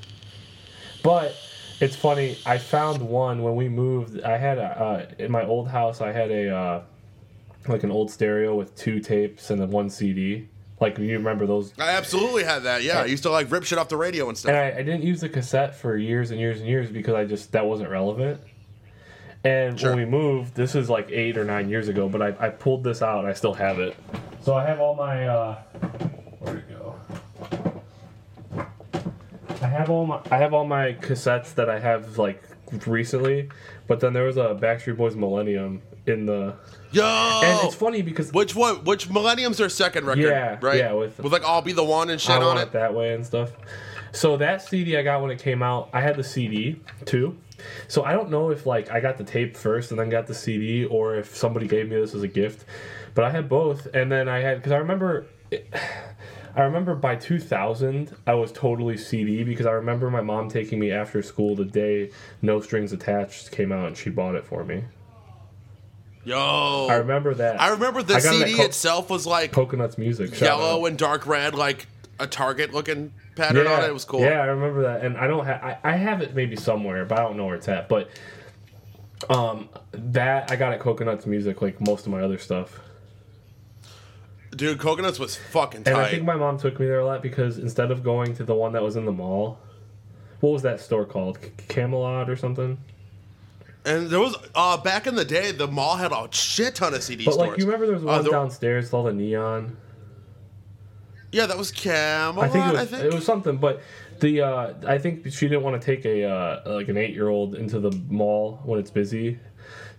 [1.03, 1.35] But
[1.81, 2.37] it's funny.
[2.45, 4.21] I found one when we moved.
[4.21, 5.99] I had a uh, in my old house.
[5.99, 6.81] I had a uh,
[7.67, 10.47] like an old stereo with two tapes and then one CD.
[10.81, 11.73] Like you remember those?
[11.79, 12.83] I absolutely had that.
[12.83, 14.53] Yeah, I used to like rip shit off the radio and And stuff.
[14.55, 17.51] I, I didn't use the cassette for years and years and years because I just
[17.53, 18.41] that wasn't relevant.
[19.45, 19.91] And Sure.
[19.91, 22.83] when we moved, this is like eight or nine years ago, but I, I pulled
[22.83, 23.95] this out and I still have it.
[24.41, 25.61] So I have all my uh
[26.39, 26.95] where'd it go?
[29.61, 32.43] I have all my I have all my cassettes that I have like
[32.87, 33.49] recently,
[33.87, 36.55] but then there was a Backstreet Boys Millennium in the
[36.91, 37.03] Yo,
[37.43, 38.83] and it's funny because which one?
[38.83, 40.21] Which Millennium's their second record?
[40.23, 40.77] Yeah, right.
[40.77, 42.61] yeah, with- with like "I'll Be the One" and shit I on it.
[42.63, 43.51] it that way and stuff.
[44.11, 47.37] So that CD I got when it came out, I had the CD too.
[47.87, 50.35] So I don't know if like I got the tape first and then got the
[50.35, 52.65] CD, or if somebody gave me this as a gift.
[53.15, 55.25] But I had both, and then I had because I remember.
[56.55, 60.91] I remember by 2000, I was totally CD because I remember my mom taking me
[60.91, 62.11] after school the day
[62.41, 64.83] No Strings Attached came out and she bought it for me.
[66.25, 67.59] Yo, I remember that.
[67.59, 70.39] I remember the I got it at CD Co- itself was like Coconuts Music.
[70.39, 71.87] yellow and dark red, like
[72.19, 73.87] a Target looking pattern on it.
[73.87, 74.21] It was cool.
[74.21, 75.61] Yeah, I remember that, and I don't have.
[75.61, 77.89] I, I have it maybe somewhere, but I don't know where it's at.
[77.89, 78.09] But
[79.29, 82.79] um, that I got at Coconuts Music, like most of my other stuff.
[84.55, 87.57] Dude, Coconuts was fucking And I think my mom took me there a lot because
[87.57, 89.57] instead of going to the one that was in the mall,
[90.41, 91.39] what was that store called?
[91.41, 92.77] C- Camelot or something?
[93.85, 97.03] and there was uh back in the day, the mall had a shit ton of
[97.03, 97.49] CD But stores.
[97.49, 99.75] like, you remember there was Uh, one there- downstairs with all the neon.
[101.31, 102.45] Yeah, that was Camelot.
[102.45, 102.89] I think it was.
[102.91, 103.03] Think.
[103.05, 103.81] It was something, but
[104.19, 107.27] the uh, I think she didn't want to take a uh, like an eight year
[107.29, 109.39] old into the mall when it's busy,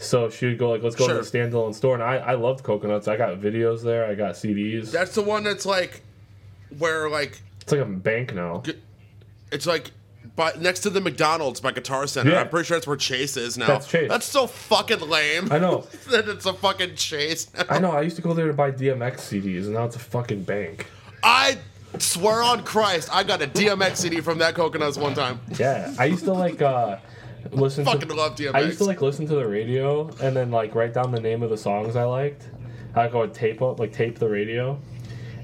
[0.04, 1.22] so she would go like, "Let's go Sure.
[1.22, 3.08] to the standalone store." And I I loved Coconuts.
[3.08, 4.06] I got videos there.
[4.06, 4.90] I got CDs.
[4.90, 6.02] That's the one that's like
[6.78, 8.62] where like it's like a bank now.
[9.52, 9.90] it's like
[10.36, 12.32] by, next to the McDonald's by Guitar Center.
[12.32, 12.40] Yeah.
[12.40, 13.66] I'm pretty sure that's where Chase is now.
[13.66, 14.08] That's Chase.
[14.08, 15.48] That's so fucking lame.
[15.52, 15.86] I know.
[16.10, 17.52] that it's a fucking Chase.
[17.54, 17.64] Now.
[17.70, 17.90] I know.
[17.92, 20.86] I used to go there to buy DMX CDs, and now it's a fucking bank.
[21.22, 21.58] I
[21.98, 25.40] swear on Christ, I got a DMX CD from that Coconuts one time.
[25.58, 26.96] Yeah, I used to like uh,
[27.52, 27.85] listen.
[27.85, 28.54] Fucking to, love DMX.
[28.54, 31.42] I used to like listen to the radio and then like write down the name
[31.42, 32.48] of the songs I liked.
[32.94, 34.78] I would tape up, like tape the radio,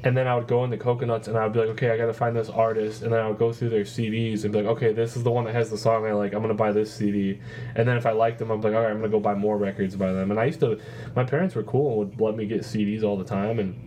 [0.05, 2.13] and then I would go into Coconuts and I would be like, okay, I gotta
[2.13, 4.93] find this artist, and then I would go through their CDs and be like, okay,
[4.93, 6.33] this is the one that has the song I like.
[6.33, 7.41] I'm gonna buy this CD,
[7.75, 9.57] and then if I liked them, I'm like, all right, I'm gonna go buy more
[9.57, 10.31] records by them.
[10.31, 10.79] And I used to,
[11.17, 13.87] my parents were cool and would let me get CDs all the time and.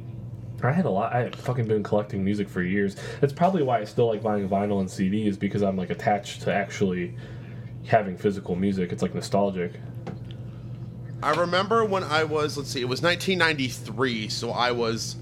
[0.65, 1.11] I had a lot.
[1.11, 2.95] I had fucking been collecting music for years.
[3.19, 6.53] That's probably why I still like buying vinyl and CDs because I'm like attached to
[6.53, 7.17] actually
[7.87, 8.91] having physical music.
[8.91, 9.73] It's like nostalgic.
[11.21, 15.15] I remember when I was, let's see, it was 1993, so I was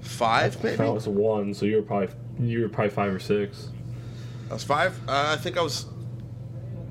[0.00, 0.82] five, maybe.
[0.82, 2.08] I was one, so you were probably
[2.40, 3.68] you were probably five or six.
[4.50, 4.98] I was five.
[5.08, 5.86] Uh, I think I was.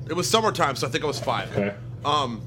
[0.10, 1.52] It was summertime, so I think I was five.
[1.58, 1.76] Okay.
[2.06, 2.42] Um,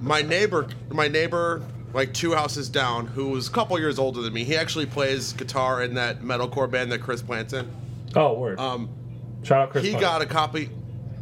[0.00, 1.62] my neighbor, my neighbor,
[1.92, 4.44] like two houses down, who was a couple years older than me.
[4.44, 7.68] He actually plays guitar in that metalcore band that Chris Plant's in.
[8.14, 8.58] Oh, word.
[8.60, 8.88] Um,
[9.42, 9.84] Shout out Chris.
[9.84, 10.00] he Plant.
[10.02, 10.70] got a copy.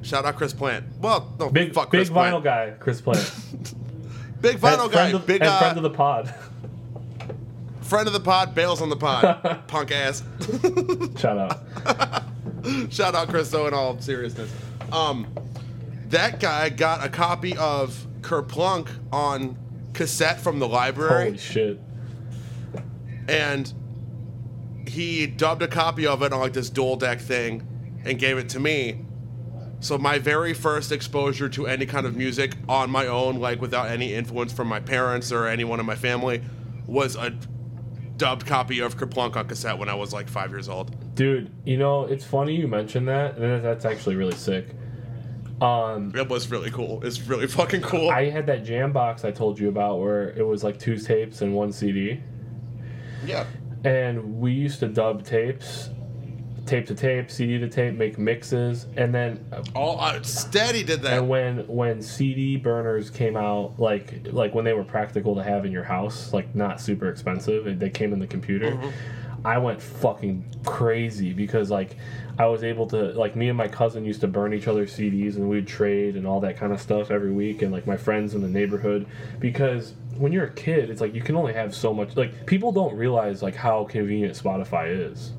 [0.03, 0.85] Shout out Chris Plant.
[1.01, 3.33] Well, no, big fuck big Chris vinyl guy, Chris Plant.
[4.41, 4.99] Big vinyl And guy.
[5.11, 6.33] friend of, big and uh, friend of the pod.
[7.81, 10.23] friend of the pod, bails on the pod, punk ass.
[11.19, 12.23] Shout out.
[12.93, 14.53] Shout out Christo in all seriousness.
[14.93, 15.27] Um,
[16.11, 19.57] that guy got a copy of Kerplunk on
[19.95, 21.81] cassette from the library, Holy shit.
[23.29, 23.73] and
[24.87, 27.67] he dubbed a copy of it on like this dual deck thing,
[28.05, 29.01] and gave it to me.
[29.81, 33.89] So my very first exposure to any kind of music on my own, like without
[33.89, 36.43] any influence from my parents or anyone in my family,
[36.87, 37.35] was a
[38.17, 41.15] dubbed copy of Kerplunk on cassette when I was like five years old.
[41.15, 43.39] Dude, you know, it's funny you mentioned that.
[43.39, 44.75] That's actually really sick.
[45.61, 47.03] Um, It was really cool.
[47.05, 48.11] It's really fucking cool.
[48.11, 51.43] I had that jam box I told you about where it was like two tapes
[51.43, 52.21] and one CD.
[53.25, 53.45] yeah.
[53.85, 55.91] And we used to dub tapes,
[56.67, 58.87] tape to tape, CD to tape, make mixes.
[58.97, 61.19] And then All uh, steady did that.
[61.19, 65.65] And when when CD burners came out, like like when they were practical to have
[65.65, 68.79] in your house, like not super expensive, and they came in the computer.
[69.45, 71.97] I went fucking crazy because like
[72.37, 75.37] I was able to like me and my cousin used to burn each other's CDs
[75.37, 78.35] and we'd trade and all that kind of stuff every week and like my friends
[78.35, 79.07] in the neighborhood
[79.39, 82.73] because when you're a kid it's like you can only have so much like people
[82.73, 85.33] don't realize like how convenient Spotify is.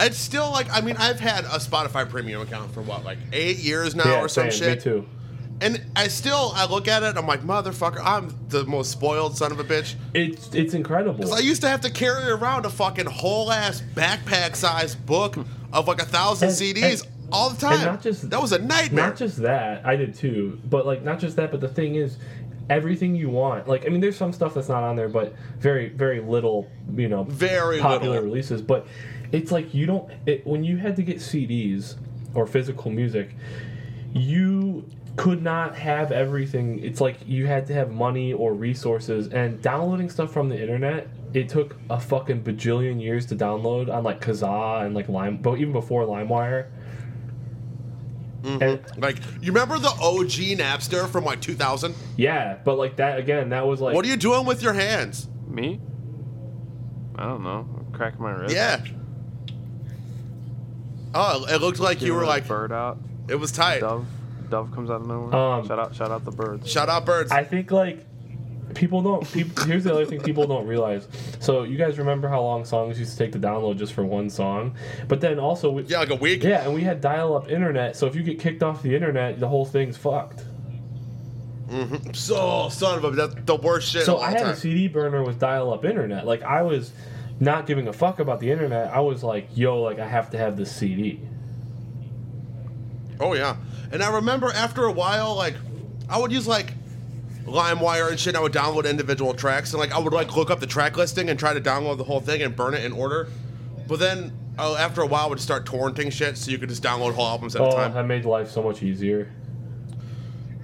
[0.00, 3.58] It's still like I mean I've had a Spotify premium account for what like eight
[3.58, 4.78] years now yeah, or some same, shit.
[4.78, 5.06] me too.
[5.62, 9.52] And I still I look at it I'm like motherfucker I'm the most spoiled son
[9.52, 9.94] of a bitch.
[10.14, 11.22] It's it's incredible.
[11.22, 15.36] 'Cause I used to have to carry around a fucking whole ass backpack sized book
[15.72, 17.74] of like a thousand And- CDs and- all the time.
[17.74, 19.06] and not just- that was a nightmare.
[19.08, 20.58] Not just that, I did too.
[20.68, 22.16] But like, not just that, but the thing is,
[22.68, 23.68] everything you want.
[23.68, 27.08] Like, I mean, there's some stuff that's not on there, but very, very little, you
[27.08, 28.24] know, Very popular little.
[28.30, 28.62] releases.
[28.62, 28.86] But
[29.32, 30.10] it's like you don't.
[30.26, 31.96] It, when you had to get CDs
[32.34, 33.34] or physical music,
[34.12, 34.84] you
[35.16, 36.82] could not have everything.
[36.82, 41.08] It's like you had to have money or resources, and downloading stuff from the internet.
[41.32, 45.58] It took a fucking bajillion years to download on like Kazaa and like Lime, but
[45.58, 46.66] even before LimeWire.
[48.42, 48.62] Mm-hmm.
[48.62, 51.94] And like you remember the OG Napster from like 2000?
[52.16, 55.28] Yeah, but like that again, that was like What are you doing with your hands?
[55.46, 55.80] Me?
[57.16, 57.68] I don't know.
[57.92, 58.54] Cracking my wrist.
[58.54, 58.82] Yeah.
[61.14, 62.98] Oh, it looked like you were like bird out.
[63.28, 63.80] it was tight.
[63.80, 64.06] Dove.
[64.48, 65.34] Dove comes out of nowhere.
[65.34, 65.94] Um, shout out!
[65.94, 66.68] Shout out the birds.
[66.70, 67.30] Shout out birds.
[67.30, 68.04] I think like
[68.74, 69.30] people don't.
[69.32, 71.06] People, here's the other thing people don't realize.
[71.38, 74.28] So you guys remember how long songs used to take to download just for one
[74.30, 74.74] song,
[75.08, 76.42] but then also we, yeah, like a week.
[76.42, 77.96] yeah, and we had dial-up internet.
[77.96, 80.44] So if you get kicked off the internet, the whole thing's fucked.
[82.14, 84.04] So son of a that's the worst shit.
[84.04, 84.50] So of all I had time.
[84.50, 86.26] a CD burner with dial-up internet.
[86.26, 86.92] Like I was
[87.40, 88.92] not giving a fuck about the internet.
[88.92, 91.20] I was like, yo, like I have to have this CD.
[93.18, 93.56] Oh yeah,
[93.92, 95.54] and I remember after a while, like
[96.08, 96.72] I would use like
[97.44, 98.28] LimeWire and shit.
[98.28, 100.96] And I would download individual tracks, and like I would like look up the track
[100.96, 103.28] listing and try to download the whole thing and burn it in order.
[103.88, 106.82] But then uh, after a while, I would start torrenting shit, so you could just
[106.82, 107.92] download whole albums at Oh, a time.
[107.94, 109.30] that made life so much easier.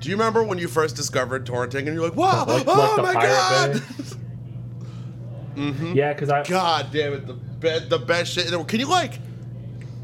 [0.01, 3.15] Do you remember when you first discovered torrenting and you're like, "Wow, Like- oh like
[3.15, 3.83] my Pirate
[5.57, 9.19] god, Yeah, because I god damn it, the be- the best shit." Can you like?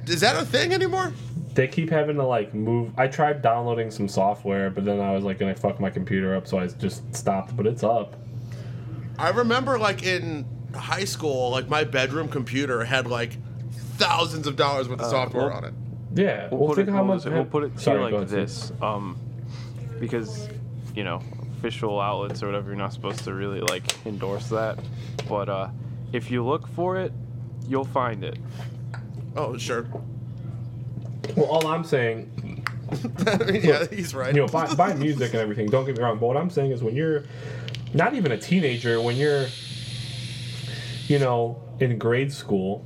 [0.06, 1.12] Is that a thing anymore?
[1.54, 2.92] they keep having to like move.
[2.98, 6.46] I tried downloading some software, but then I was like gonna fuck my computer up,
[6.46, 7.54] so I just stopped.
[7.56, 8.16] But it's up.
[9.18, 13.36] I remember like in high school, like my bedroom computer had like
[13.98, 15.74] thousands of dollars worth of software well- on it.
[16.14, 17.24] Yeah, We'll, well, put think it, how we'll, much.
[17.26, 19.18] we'll put it to Sorry, you like this, um,
[20.00, 20.48] because
[20.94, 21.22] you know
[21.62, 24.80] official outlets or whatever, you're not supposed to really like endorse that.
[25.28, 25.68] But uh,
[26.12, 27.12] if you look for it,
[27.68, 28.36] you'll find it.
[29.36, 29.86] Oh, sure.
[31.36, 32.66] Well, all I'm saying,
[33.52, 34.34] yeah, he's right.
[34.34, 35.68] you know, buy, buy music and everything.
[35.68, 37.22] Don't get me wrong, but what I'm saying is when you're
[37.94, 39.46] not even a teenager, when you're,
[41.06, 42.84] you know, in grade school,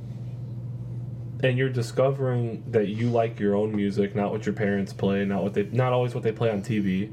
[1.43, 5.41] and you're discovering that you like your own music, not what your parents play, not
[5.41, 7.11] what they, not always what they play on TV.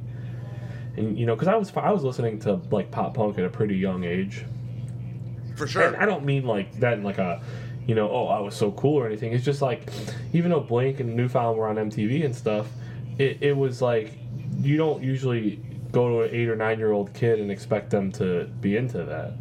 [0.97, 3.51] And you know, because I was I was listening to like pop punk at a
[3.51, 4.45] pretty young age.
[5.57, 5.83] For sure.
[5.83, 7.41] And I don't mean like that in like a,
[7.87, 9.33] you know, oh, I was so cool or anything.
[9.33, 9.89] It's just like,
[10.33, 12.67] even though Blink and Newfound were on MTV and stuff,
[13.19, 14.19] it, it was like,
[14.59, 15.61] you don't usually
[15.93, 19.05] go to an eight or nine year old kid and expect them to be into
[19.05, 19.35] that,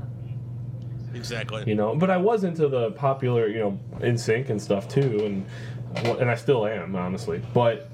[1.15, 1.63] exactly.
[1.65, 1.95] you know.
[1.95, 6.35] But I was into the popular, you know, NSYNC and stuff too, and and I
[6.35, 7.41] still am honestly.
[7.53, 7.89] But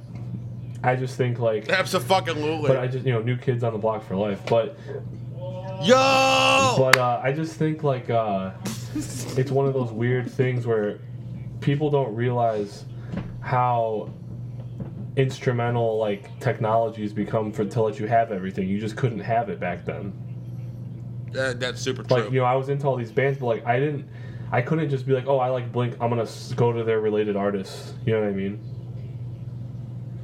[0.83, 2.67] I just think like, Absolutely.
[2.67, 4.41] but I just you know, New Kids on the Block for life.
[4.47, 4.77] But
[5.81, 6.75] Yo!
[6.77, 8.51] But uh, I just think like uh,
[8.95, 10.99] it's one of those weird things where
[11.61, 12.85] people don't realize
[13.39, 14.13] how
[15.15, 18.67] instrumental like technologies become for to let you have everything.
[18.67, 20.13] You just couldn't have it back then.
[21.37, 22.17] Uh, that's super true.
[22.17, 24.09] Like you know, I was into all these bands, but like I didn't,
[24.51, 25.95] I couldn't just be like, oh, I like Blink.
[26.01, 27.93] I'm gonna go to their related artists.
[28.05, 28.59] You know what I mean?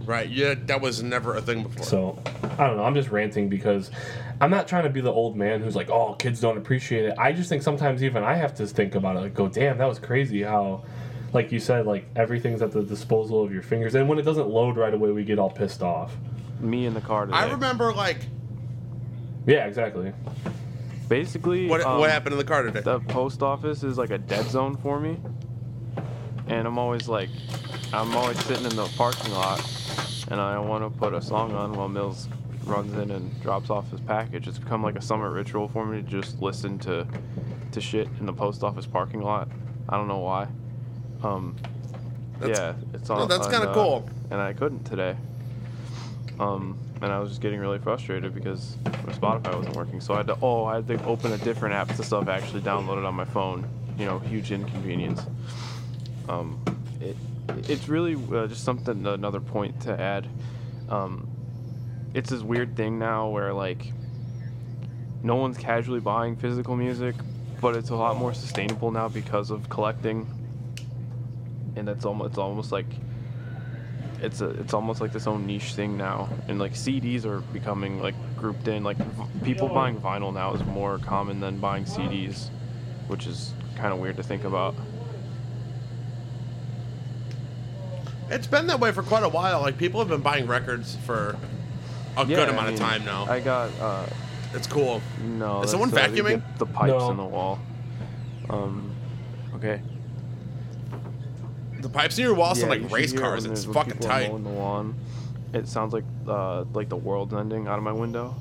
[0.05, 0.29] Right?
[0.29, 1.85] Yeah, that was never a thing before.
[1.85, 2.83] So I don't know.
[2.83, 3.91] I'm just ranting because
[4.41, 7.15] I'm not trying to be the old man who's like, oh, kids don't appreciate it.
[7.17, 9.19] I just think sometimes even I have to think about it.
[9.19, 10.43] Like, go, damn, that was crazy.
[10.43, 10.83] How,
[11.33, 14.47] like you said, like everything's at the disposal of your fingers, and when it doesn't
[14.47, 16.15] load right away, we get all pissed off.
[16.59, 17.37] Me in the car today.
[17.37, 18.17] I remember like
[19.45, 20.13] Yeah, exactly.
[21.07, 22.81] Basically, what um, what happened in the car today.
[22.81, 25.17] the post office is like a dead zone for me.
[26.47, 27.29] And I'm always like,
[27.93, 29.59] I'm always sitting in the parking lot
[30.31, 32.27] and I want to put a song on while Mills
[32.65, 34.47] runs in and drops off his package.
[34.47, 37.07] It's become like a summer ritual for me to just listen to,
[37.71, 39.47] to shit in the post office parking lot.
[39.87, 40.47] I don't know why.
[41.23, 41.55] Um,
[42.39, 43.19] That's- yeah, it's on.
[43.19, 44.09] no, that's kinda uh, cool.
[44.31, 45.15] And I couldn't today.
[46.39, 50.01] Um, and I was just getting really frustrated because my Spotify wasn't working.
[50.01, 52.61] So I had to oh I had to open a different app to stuff actually
[52.61, 53.67] downloaded on my phone.
[53.97, 55.25] You know, huge inconvenience.
[56.27, 56.59] Um,
[56.99, 57.15] it
[57.49, 60.27] it's really uh, just something another point to add.
[60.89, 61.27] Um,
[62.13, 63.91] it's this weird thing now where like
[65.23, 67.15] no one's casually buying physical music,
[67.61, 70.27] but it's a lot more sustainable now because of collecting.
[71.75, 72.85] And that's almost it's almost like
[74.21, 78.01] it's a it's almost like this own niche thing now and like cds are becoming
[78.01, 82.49] like grouped in like v- people buying vinyl now is more common than buying cds
[83.07, 84.73] which is kind of weird to think about
[88.29, 89.61] It's been that way for quite a while.
[89.61, 91.37] Like people have been buying records for
[92.17, 93.25] a good I amount mean, of time now.
[93.25, 94.05] i got uh
[94.53, 95.01] it's cool.
[95.21, 96.41] no Is someone vacuuming?
[96.57, 97.11] the pipes No.
[97.11, 97.59] in the wall
[98.49, 98.95] um
[99.55, 99.81] okay
[101.81, 103.45] The pipes in your wall sound Yeah, you like race hear it cars.
[103.45, 104.29] It's there's- when fucking people are tight.
[104.29, 104.95] mowing the lawn.
[105.53, 108.35] It sounds like uh, like the world's ending out of my window.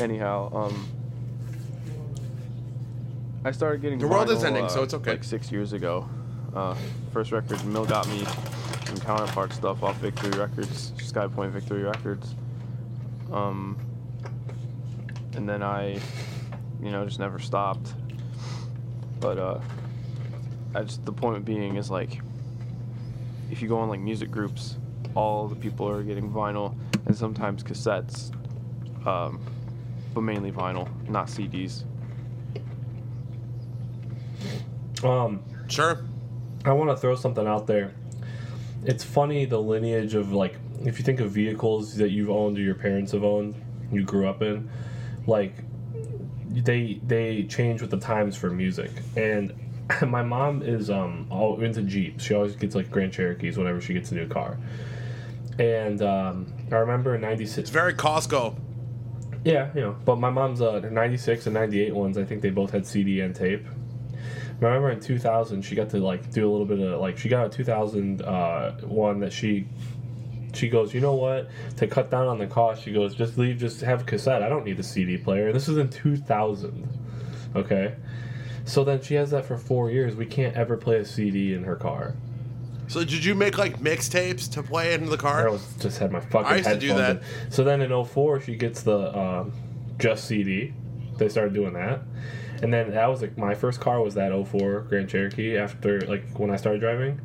[0.00, 0.88] Anyhow, um,
[3.44, 5.12] I started getting The world is ending, uh, so it's okay.
[5.12, 6.08] Like six years ago,
[6.54, 6.74] uh,
[7.12, 8.24] first record Mill got me
[8.94, 12.34] some counterpart stuff off Victory Records, Sky Point Victory Records.
[13.32, 13.76] Um,
[15.34, 15.98] and then I,
[16.80, 17.94] you know, just never stopped.
[19.20, 19.60] But uh,
[20.74, 22.20] I just the point being is like
[23.50, 24.76] if you go on like music groups,
[25.14, 26.76] all the people are getting vinyl
[27.06, 28.32] and sometimes cassettes,
[29.06, 29.40] um,
[30.12, 31.84] but mainly vinyl, not CDs.
[35.02, 35.98] Um, Sure.
[36.64, 37.94] I want to throw something out there.
[38.84, 42.60] It's funny the lineage of like if you think of vehicles that you've owned or
[42.60, 43.54] your parents have owned,
[43.90, 44.70] you grew up in,
[45.26, 45.54] like
[46.50, 48.90] they they change with the times for music.
[49.16, 49.54] And
[50.06, 52.24] my mom is um all into Jeeps.
[52.24, 54.58] She always gets like Grand Cherokees whenever she gets a new car.
[55.58, 57.58] And um, I remember in '96.
[57.58, 58.56] It's very Costco.
[59.44, 62.70] Yeah, you know, but my mom's uh, 96 and 98 ones, I think they both
[62.70, 63.66] had CD and tape.
[64.60, 67.46] Remember in 2000, she got to like do a little bit of like she got
[67.46, 69.66] a 2000 uh, one that she
[70.54, 71.48] she goes, you know what?
[71.78, 74.42] To cut down on the cost, she goes, just leave, just have a cassette.
[74.42, 75.52] I don't need a CD player.
[75.52, 76.88] This is in 2000.
[77.56, 77.94] Okay,
[78.64, 80.16] so then she has that for four years.
[80.16, 82.14] We can't ever play a CD in her car.
[82.86, 85.50] So did you make like mixtapes to play in the I car?
[85.50, 87.16] was just had my fucking I used to do that.
[87.16, 87.22] in.
[87.50, 89.52] So then in 04, she gets the um,
[89.98, 90.72] just CD.
[91.16, 92.02] They started doing that.
[92.64, 96.24] And then that was like my first car was that 04 Grand Cherokee after like
[96.38, 97.20] when I started driving.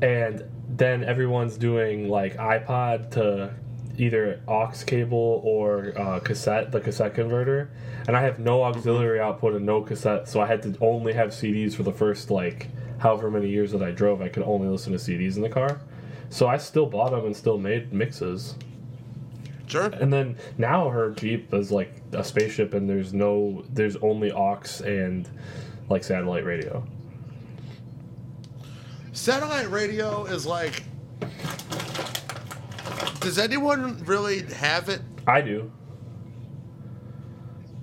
[0.00, 3.52] And then everyone's doing like iPod to
[3.98, 7.70] either aux cable or uh, cassette, the cassette converter.
[8.08, 11.32] And I have no auxiliary output and no cassette, so I had to only have
[11.32, 14.22] CDs for the first like however many years that I drove.
[14.22, 15.82] I could only listen to CDs in the car.
[16.30, 18.54] So I still bought them and still made mixes.
[19.66, 19.86] Sure.
[19.86, 24.62] And then now her Jeep is like a spaceship, and there's no, there's only aux
[24.84, 25.28] and
[25.88, 26.86] like satellite radio.
[29.12, 30.82] Satellite radio is like.
[33.20, 35.00] Does anyone really have it?
[35.26, 35.72] I do.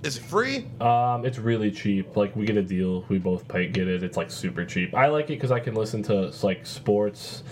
[0.04, 0.66] Is it free?
[0.80, 2.16] Um, it's really cheap.
[2.16, 4.02] Like we get a deal, we both pay, get it.
[4.02, 4.94] It's like super cheap.
[4.94, 7.42] I like it because I can listen to like sports,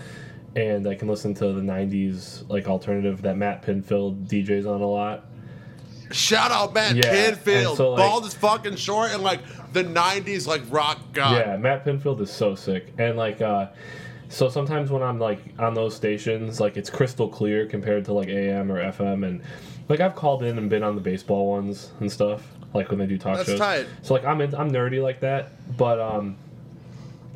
[0.56, 4.86] and I can listen to the '90s like alternative that Matt Pinfield DJs on a
[4.86, 5.24] lot.
[6.10, 9.40] Shout out Matt Yeah, Pinfield, so, like- bald as fucking short, and like
[9.72, 11.38] the '90s like rock god.
[11.46, 13.68] Yeah, Matt Pinfield is so sick, and like, uh,
[14.28, 18.28] so sometimes when I'm like on those stations, like it's crystal clear compared to like
[18.28, 19.40] AM or FM, and
[19.88, 23.06] like I've called in and been on the baseball ones and stuff, like when they
[23.06, 23.58] do talk That's shows.
[23.58, 23.86] tight.
[24.02, 26.36] So like I'm in, I'm nerdy like that, but um,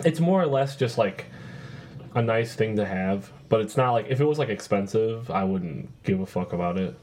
[0.04, 1.24] it's more or less just like
[2.16, 3.30] a nice thing to have.
[3.48, 6.78] But it's not like if it was like expensive, I wouldn't give a fuck about
[6.78, 6.96] it.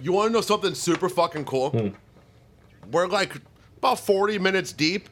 [0.00, 1.70] You want to know something super fucking cool?
[1.70, 1.88] Hmm.
[2.90, 3.36] we're like
[3.78, 5.08] about 40 minutes deep.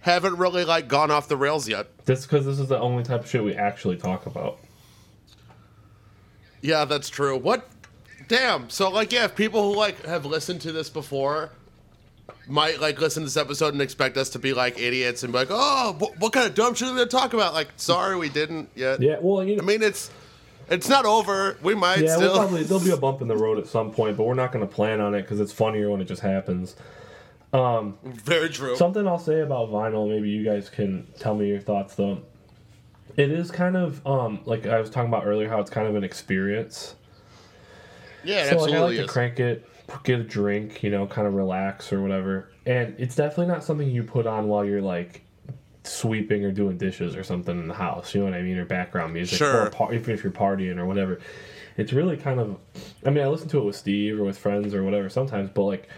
[0.00, 1.88] Haven't really like gone off the rails yet.
[2.04, 4.58] That's because this is the only type of shit we actually talk about.
[6.60, 7.36] Yeah, that's true.
[7.36, 7.68] What?
[8.28, 8.68] Damn.
[8.68, 11.50] So like, yeah, if people who like have listened to this before
[12.48, 15.38] might like listen to this episode and expect us to be like idiots and be
[15.38, 17.54] like, oh, wh- what kind of dumb shit are we gonna talk about?
[17.54, 19.00] Like, sorry, we didn't yet.
[19.00, 20.10] Yeah, well, you know, I mean, it's
[20.68, 21.56] it's not over.
[21.62, 22.32] We might yeah, still.
[22.32, 24.52] we'll probably there'll be a bump in the road at some point, but we're not
[24.52, 26.76] going to plan on it because it's funnier when it just happens.
[27.52, 28.76] Um, Very true.
[28.76, 32.22] Something I'll say about vinyl, maybe you guys can tell me your thoughts though.
[33.16, 35.94] It is kind of um like I was talking about earlier, how it's kind of
[35.94, 36.94] an experience.
[38.24, 39.06] yeah, so like I like is.
[39.06, 39.68] to crank it,
[40.04, 42.50] get a drink, you know, kind of relax or whatever.
[42.66, 45.22] And it's definitely not something you put on while you're like
[45.84, 48.14] sweeping or doing dishes or something in the house.
[48.14, 48.56] You know what I mean?
[48.58, 49.66] Or background music, Sure.
[49.66, 51.18] or par- even if you're partying or whatever.
[51.76, 52.58] It's really kind of.
[53.04, 55.62] I mean, I listen to it with Steve or with friends or whatever sometimes, but
[55.64, 55.88] like,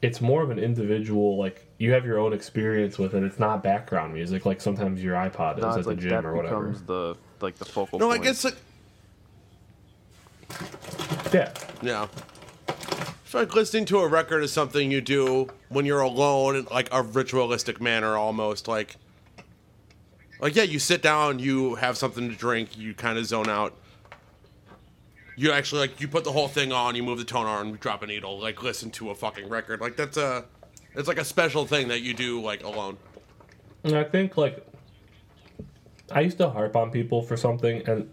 [0.00, 1.36] it's more of an individual.
[1.36, 3.22] Like you have your own experience with it.
[3.24, 6.10] It's not background music like sometimes your iPod is No, at it's the like gym
[6.10, 6.60] that or whatever.
[6.68, 8.20] becomes the like the focal no, point.
[8.20, 8.56] I guess like
[11.32, 11.52] Yeah.
[11.82, 12.06] yeah.
[13.36, 17.02] Like listening to a record is something you do when you're alone in like a
[17.02, 18.96] ritualistic manner, almost like.
[20.40, 23.76] Like yeah, you sit down, you have something to drink, you kind of zone out.
[25.36, 27.76] You actually like you put the whole thing on, you move the tone arm, you
[27.76, 29.82] drop a needle, like listen to a fucking record.
[29.82, 30.46] Like that's a,
[30.94, 32.96] it's like a special thing that you do like alone.
[33.84, 34.66] And I think like
[36.10, 38.10] I used to harp on people for something, and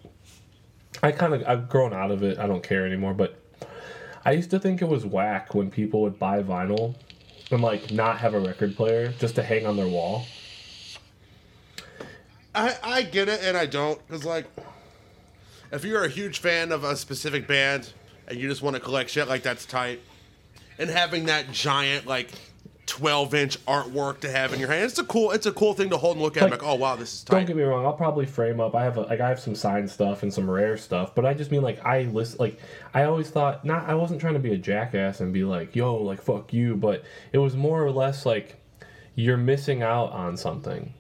[1.02, 2.40] I kind of I've grown out of it.
[2.40, 3.14] I don't care anymore.
[3.14, 3.40] But
[4.26, 6.96] I used to think it was whack when people would buy vinyl
[7.52, 10.26] and like not have a record player just to hang on their wall.
[12.56, 14.46] I, I get it and I don't because like
[15.72, 17.92] if you're a huge fan of a specific band
[18.28, 20.00] and you just want to collect shit like that's tight
[20.78, 22.30] and having that giant like
[22.86, 25.90] 12 inch artwork to have in your hand it's a cool it's a cool thing
[25.90, 27.86] to hold and look at Like, like, oh wow this is Don't get me wrong.
[27.86, 28.76] I'll probably frame up.
[28.76, 31.34] I have a, like I have some signed stuff and some rare stuff, but I
[31.34, 32.60] just mean like I list like
[32.94, 33.90] I always thought not.
[33.90, 37.04] I wasn't trying to be a jackass and be like yo like fuck you, but
[37.32, 38.62] it was more or less like
[39.16, 40.94] you're missing out on something.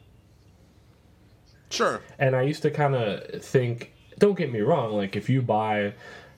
[1.69, 5.41] sure And I used to kind of think, don't get me wrong, like if you
[5.41, 5.93] buy,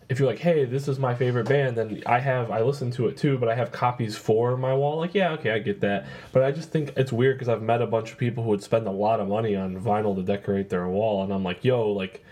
[0.08, 3.08] if you're like, hey, this is my favorite band, then I have, I listen to
[3.08, 4.98] it too, but I have copies for my wall.
[4.98, 6.06] Like, yeah, okay, I get that.
[6.32, 8.62] But I just think it's weird because I've met a bunch of people who would
[8.64, 11.92] spend a lot of money on vinyl to decorate their wall, and I'm like, yo,
[11.92, 12.24] like,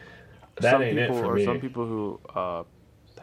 [0.57, 1.45] that some ain't people it for or me.
[1.45, 2.63] some people who uh,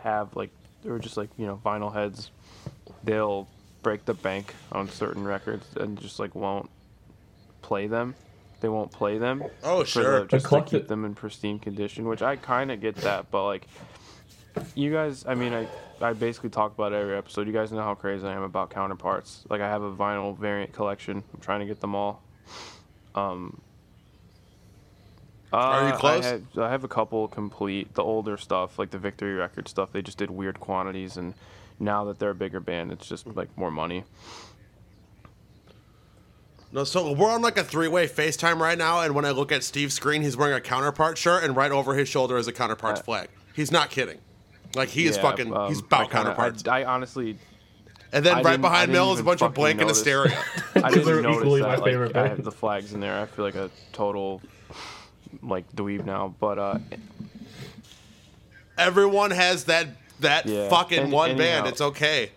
[0.03, 0.51] have like
[0.85, 2.31] or just like you know vinyl heads,
[3.05, 3.47] they'll
[3.83, 6.69] break the bank on certain records and just like won't
[7.63, 8.15] play them.
[8.61, 9.45] They won't play them.
[9.63, 10.21] Oh, sure.
[10.21, 13.45] the- just to keep them in pristine condition, which I kind of get that, but
[13.47, 13.67] like
[14.75, 15.69] you guys, I mean, I
[16.01, 17.47] I basically talk about every episode.
[17.47, 19.45] You guys know how crazy I am about counterparts.
[19.49, 21.23] Like I have a vinyl variant collection.
[21.35, 22.23] I'm trying to get them all.
[23.15, 23.61] Um.
[25.53, 26.25] Are you uh, close?
[26.25, 27.95] I have, I have a couple complete.
[27.95, 31.35] The older stuff, like the Victory Record stuff, they just did weird quantities, and
[31.81, 34.05] now that they're a bigger band, it's just like more money.
[36.73, 39.65] no so we're on like a three-way facetime right now and when i look at
[39.65, 43.01] steve's screen he's wearing a counterpart shirt and right over his shoulder is a counterparts
[43.01, 44.19] Uh, flag he's not kidding
[44.75, 47.37] like he is Yeah, fucking um, he's I about kinda- counterparts I, I honestly,
[48.13, 49.99] and then I right behind didn't mill is a bunch of fucking blank and notice.
[49.99, 50.43] hysteria
[50.77, 51.69] I didn't They're notice equally that.
[51.69, 53.21] my like, favorite I have the flags in there.
[53.21, 54.41] I feel like a total
[55.43, 56.79] like dweeb now, but uh,
[58.79, 59.89] everyone has that
[60.21, 61.63] that Yeah, fucking and- one anyhow.
[61.63, 61.67] band.
[61.69, 62.31] It's okay.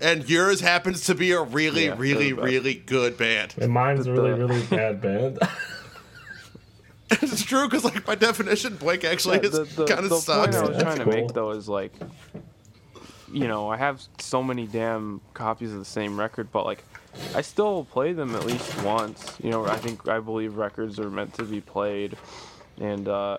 [0.00, 2.44] And yours happens to be a really, Yeah, really, they're the best.
[2.52, 3.54] really good band.
[3.58, 5.38] and mine's a really, really bad band.
[7.22, 10.56] it's true because, like by definition, Blink actually Yeah, is the, the, kind of sucks.
[10.56, 11.92] point I was trying to make though is like,
[13.32, 16.82] you know, I have so many damn copies of the same record, but like,
[17.34, 19.36] I still play them at least once.
[19.42, 22.16] You know, I think I believe records are meant to be played,
[22.80, 23.38] and uh,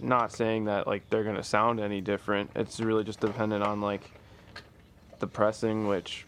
[0.00, 2.50] not saying that like they're gonna sound any different.
[2.54, 4.10] It's really just dependent on like
[5.18, 6.26] the pressing, which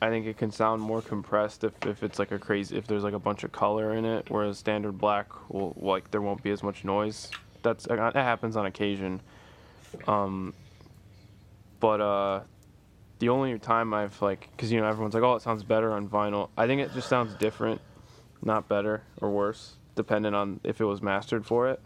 [0.00, 3.02] I think it can sound more compressed if, if it's like a crazy if there's
[3.02, 6.50] like a bunch of color in it, whereas standard black will like there won't be
[6.50, 7.32] as much noise.
[7.62, 9.20] That's uh, that happens on occasion.
[10.06, 10.54] Um,
[11.80, 12.40] but uh,
[13.18, 16.08] the only time I've like, cause you know everyone's like, oh, it sounds better on
[16.08, 16.50] vinyl.
[16.56, 17.80] I think it just sounds different,
[18.42, 21.80] not better or worse, depending on if it was mastered for it.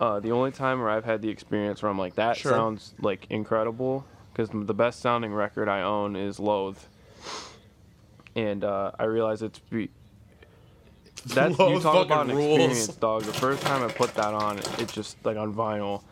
[0.00, 2.52] Uh, the only time where I've had the experience where I'm like, that Sure.
[2.52, 4.04] sounds like incredible,
[4.38, 6.78] because the best sounding record I own is Loathe,
[8.36, 9.90] and uh, I realize it's be-
[11.26, 12.58] that's you Loathe talk about an rules.
[12.60, 13.24] experience, dog.
[13.24, 16.04] The first time I put that on, it, it just like on vinyl,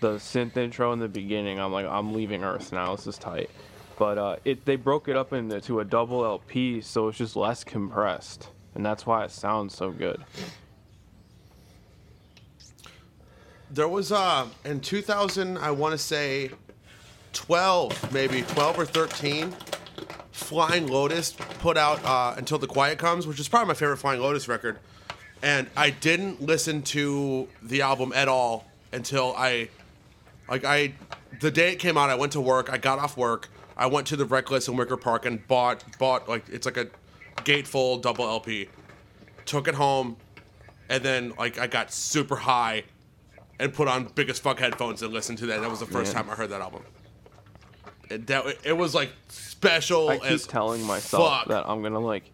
[0.00, 1.60] the synth intro in the beginning.
[1.60, 2.96] I'm like, I'm leaving Earth now.
[2.96, 3.48] This is tight.
[3.96, 7.62] but uh, it they broke it up into a double LP, so it's just less
[7.62, 10.24] compressed, and that's why it sounds so good.
[13.70, 16.50] There was uh in 2000, I want to say
[17.38, 19.54] 12, maybe 12 or 13.
[20.32, 24.20] Flying Lotus put out uh, Until the Quiet Comes, which is probably my favorite Flying
[24.20, 24.78] Lotus record.
[25.40, 29.68] And I didn't listen to the album at all until I,
[30.50, 30.94] like, I,
[31.40, 34.08] the day it came out, I went to work, I got off work, I went
[34.08, 36.88] to the Reckless in Wicker Park and bought, bought, like, it's like a
[37.44, 38.68] gatefold double LP.
[39.46, 40.16] Took it home,
[40.88, 42.82] and then, like, I got super high
[43.60, 45.60] and put on biggest fuck headphones and listened to that.
[45.60, 46.24] That was the first Man.
[46.24, 46.82] time I heard that album.
[48.10, 51.48] It, that, it was like special I keep telling myself fuck.
[51.48, 52.30] that I'm gonna like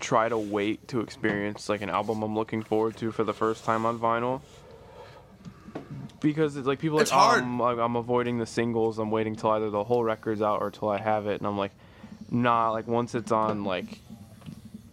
[0.00, 3.64] try to wait to experience like an album I'm looking forward to for the first
[3.64, 4.40] time on vinyl.
[6.20, 7.42] Because it's like people are It's like, oh, hard.
[7.42, 8.98] oh, I'm, like, I'm avoiding the singles.
[8.98, 11.40] I'm waiting till either the whole record's out or till I have it.
[11.40, 11.72] And I'm like,
[12.30, 12.70] nah.
[12.70, 14.00] Like once it's on, like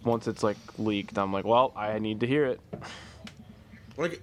[0.03, 2.59] once it's like leaked, I'm like, well, I need to hear it.
[3.97, 4.21] like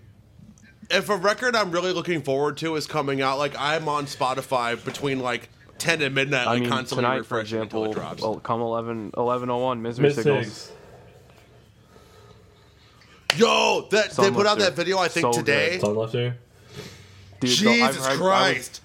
[0.91, 4.83] if a record I'm really looking forward to is coming out, like I'm on Spotify
[4.85, 8.07] between like 10 and midnight, I like mean, constantly tonight, for refreshing until example, it
[8.07, 8.23] drops.
[8.23, 10.47] well, come 11, 1101, Misery Miss Signals.
[10.47, 10.71] Sigs.
[13.39, 14.61] Yo, that they put out Sunlifter.
[14.61, 15.79] that video I think So today.
[15.79, 15.87] good.
[15.89, 16.35] Sunlifter.
[17.41, 18.81] Dude, so I've Jesus heard- I was- Christ!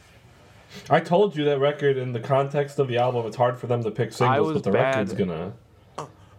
[0.89, 3.83] I told you that record in the context of the album, it's hard for them
[3.83, 4.95] to pick singles, was but the bad.
[5.09, 5.53] record's gonna.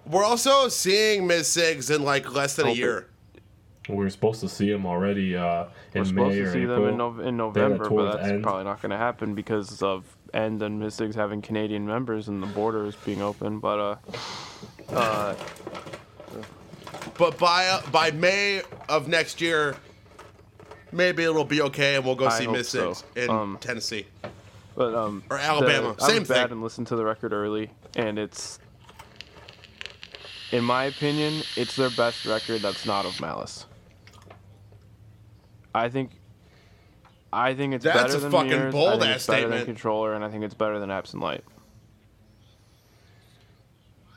[0.07, 3.07] We're also seeing Miss Sigs in like less than a Hope it- year.
[3.89, 5.65] We were supposed to see them already uh,
[5.95, 6.81] in We're supposed May to or see April.
[6.81, 8.43] them in, Nov- in They had a November, tour but that's end.
[8.43, 12.47] probably not going to happen because of End and Mystics having Canadian members and the
[12.49, 13.61] borders being open.
[13.61, 13.97] But uh,
[14.95, 15.35] uh,
[17.17, 19.77] But by uh, by May of next year,
[20.93, 22.95] maybe it'll be okay, and we'll go I see hope Miss so.
[23.15, 24.07] In Um, Tennessee.
[24.75, 26.53] but um, Or Alabama, the- I same was bad thing.
[26.53, 28.59] and listened to the record early, and it's,
[30.53, 33.67] in my opinion, it's their best record that's not of Malice.
[35.77, 36.11] I think.
[37.33, 39.41] I think it's That's better a than fucking Mirrors, I bold think ass it's better
[39.43, 39.67] than statement.
[39.67, 41.45] Controller, and I think it's better than Absent Light.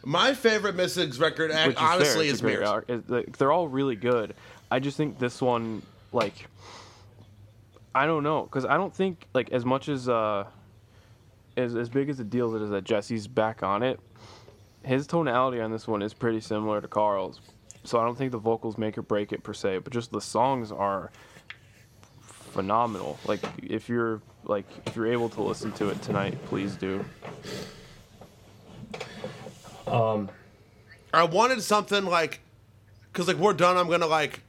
[0.06, 2.84] My favorite Miss Sigs record, ac- Which is fair, honestly, it's is great Mirrors.
[2.88, 4.34] It- like, they're all really good.
[4.72, 5.82] I just think this one,
[6.14, 6.48] like,
[7.94, 10.46] I don't know, because I don't think like as much as uh,
[11.58, 14.00] as as big as a deal as it is that Jesse's back on it.
[14.84, 17.42] His tonality on this one is pretty similar to Karl's,
[17.84, 20.22] so I don't think the vocals make or break it per se, but just the
[20.22, 21.12] songs are
[22.50, 23.18] phenomenal.
[23.26, 27.04] Like if you're like if you're able to listen to it tonight, please do.
[29.88, 30.30] Um,
[31.14, 32.42] I wanted something like,
[33.14, 33.78] cause like we're done.
[33.78, 34.42] I'm gonna like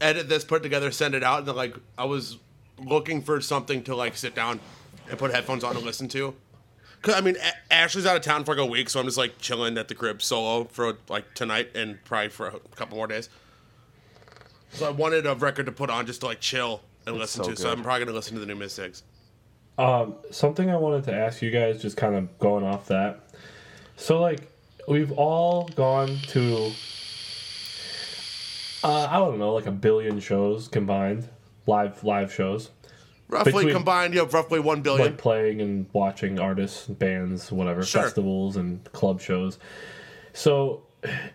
[0.00, 2.38] edit this, put it together, send it out, and then like I was
[2.78, 4.60] looking for something to like sit down
[5.08, 6.34] and put headphones on and listen to.
[7.02, 9.18] Cause I mean, a- Ashley's out of town for like a week, so I'm just
[9.18, 13.06] like chilling at the crib solo for like tonight and probably for a couple more
[13.06, 13.28] days.
[14.72, 17.50] So I wanted a record to put on just to like chill and listen so
[17.50, 17.56] to.
[17.56, 17.70] So.
[17.70, 19.02] I'm probably gonna listen to the new Mystics.
[19.78, 23.20] Um, something I wanted to ask you guys, just kind of going off that.
[23.96, 24.50] So, like,
[24.88, 26.72] we've all gone to,
[28.84, 31.28] uh, I don't know, like a billion shows combined,
[31.66, 32.70] live live shows,
[33.28, 35.04] Roughly Between- combined, you have roughly one billion.
[35.08, 38.02] like playing and watching artists, bands, whatever, Sure.
[38.04, 39.58] festivals and club shows.
[40.32, 40.82] So,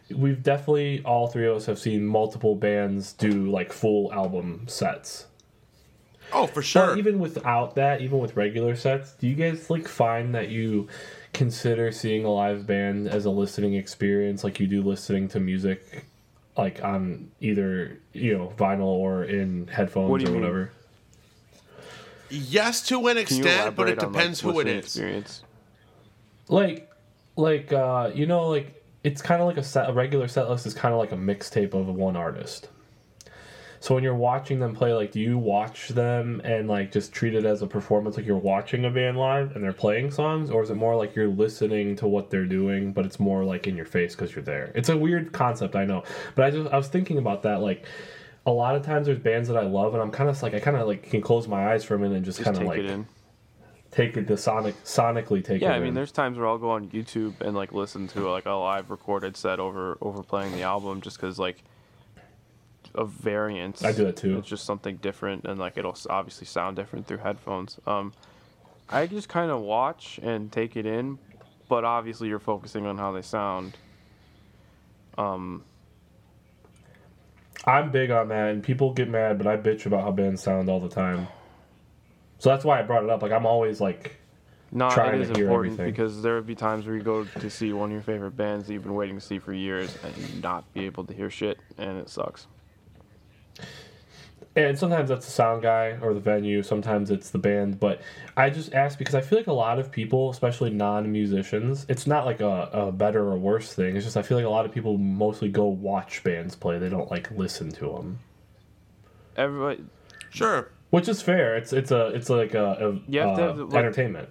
[0.09, 5.25] we've definitely all three of us have seen multiple bands do like full album sets.
[6.33, 6.87] Oh, for sure.
[6.87, 10.87] But even without that, even with regular sets, do you guys like find that you
[11.33, 16.05] consider seeing a live band as a listening experience like you do listening to music
[16.57, 20.41] like on either, you know, vinyl or in headphones What do you or mean?
[20.41, 20.71] whatever?
[22.29, 24.85] yes, to an extent, but it elaborate on, like, depends who it is.
[24.85, 25.43] Experience?
[26.47, 26.89] Like
[27.37, 30.65] like uh you know like it's kind of like a set a regular set list
[30.65, 32.67] is kind of like a mixtape of one artist.
[33.81, 37.33] So when you're watching them play, like, do you watch them and like just treat
[37.33, 40.61] it as a performance, like you're watching a band live and they're playing songs, or
[40.61, 43.75] is it more like you're listening to what they're doing, but it's more like in
[43.75, 44.71] your face because you're there?
[44.75, 46.03] It's a weird concept, I know,
[46.35, 47.61] but I just I was thinking about that.
[47.61, 47.83] Like,
[48.45, 50.59] a lot of times there's bands that I love, and I'm kind of like I
[50.59, 52.63] kind of like can close my eyes for a minute and just, Just kind of
[52.67, 53.07] like it in.
[53.89, 55.63] take it the sonic sonically take it.
[55.63, 55.93] Yeah, I mean, in.
[55.95, 59.35] there's times where I'll go on YouTube and like listen to like a live recorded
[59.35, 61.63] set over over playing the album, just because like
[62.95, 63.83] of variance.
[63.83, 64.37] I do that too.
[64.37, 67.79] It's just something different, and like it'll obviously sound different through headphones.
[67.85, 68.13] Um,
[68.89, 71.17] I just kind of watch and take it in,
[71.69, 73.77] but obviously you're focusing on how they sound.
[75.17, 75.63] Um,
[77.65, 80.69] I'm big on that, and people get mad, but I bitch about how bands sound
[80.69, 81.27] all the time.
[82.39, 83.21] So that's why I brought it up.
[83.21, 84.17] Like I'm always like
[84.71, 85.91] Not trying it is important everything.
[85.91, 88.65] because there would be times where you go to see one of your favorite bands
[88.65, 91.59] that you've been waiting to see for years and not be able to hear shit,
[91.77, 92.47] and it sucks.
[94.55, 98.01] And sometimes that's the sound guy or the venue sometimes it's the band but
[98.35, 102.25] i just ask because i feel like a lot of people especially non-musicians it's not
[102.25, 104.71] like a, a better or worse thing it's just i feel like a lot of
[104.73, 108.19] people mostly go watch bands play they don't like listen to them
[109.37, 109.83] Everybody,
[110.29, 110.69] Sure.
[110.89, 113.57] which is fair it's it's a it's like a, a You have to uh, have
[113.57, 114.29] the- like- entertainment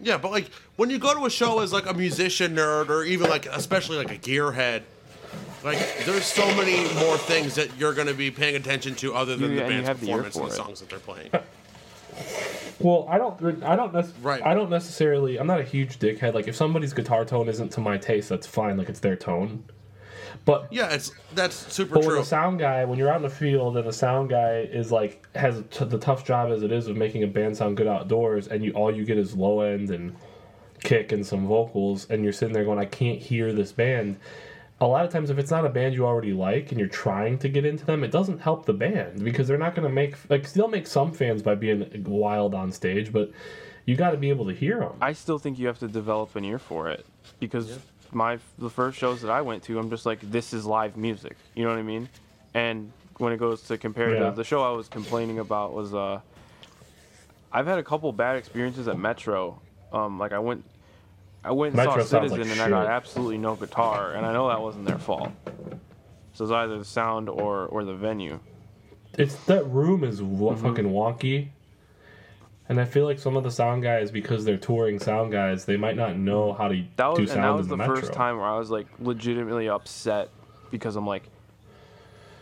[0.00, 3.04] Yeah, but like when you go to a show as like a musician nerd or
[3.04, 4.82] even like especially like a gearhead,
[5.64, 9.36] like there's so many more things that you're going to be paying attention to other
[9.36, 11.30] than You- the band's have the performance and the songs that they're playing.
[12.78, 13.62] Well, I don't.
[13.62, 13.94] I don't.
[13.94, 14.42] Nec- Right.
[14.44, 15.38] I don't necessarily.
[15.38, 16.34] I'm not a huge dickhead.
[16.34, 18.76] Like, if somebody's guitar tone isn't to my taste, that's fine.
[18.76, 19.64] Like, it's their tone.
[20.44, 22.18] But Yeah, it's that's super but when true.
[22.18, 25.24] the sound guy, when you're out in the field and the sound guy is like
[25.36, 28.48] has t- the tough job as it is of making a band sound good outdoors,
[28.48, 30.16] and you all you get is low end and
[30.82, 34.18] kick and some vocals, and you're sitting there going, I can't hear this band.
[34.82, 37.38] A lot of times, if it's not a band you already like and you're trying
[37.38, 40.16] to get into them, it doesn't help the band because they're not going to make
[40.28, 43.30] like they'll make some fans by being wild on stage, but
[43.86, 44.94] you got to be able to hear them.
[45.00, 47.06] I still think you have to develop an ear for it
[47.38, 47.78] because
[48.10, 51.36] my the first shows that I went to, I'm just like, this is live music.
[51.54, 52.08] You know what I mean?
[52.52, 54.30] And when it goes to compare Yeah.
[54.30, 56.20] to the show I was complaining about was uh,
[57.52, 59.60] I've had a couple bad experiences at Metro.
[59.92, 60.64] Um, like I went,
[61.44, 64.32] I went and Metro saw Citizen like and I got absolutely no guitar, and I
[64.32, 65.30] know that wasn't their fault.
[66.34, 68.38] So it's either the sound or or the venue.
[69.18, 70.66] it's that room is w- Mm-hmm.
[70.66, 71.48] fucking wonky
[72.68, 75.76] and i feel like some of the sound guys because they're touring sound guys they
[75.76, 77.76] might not know how to That was do and sound that was in the, the,
[77.76, 80.30] metro first time where I was like legitimately upset
[80.70, 81.24] because I'm like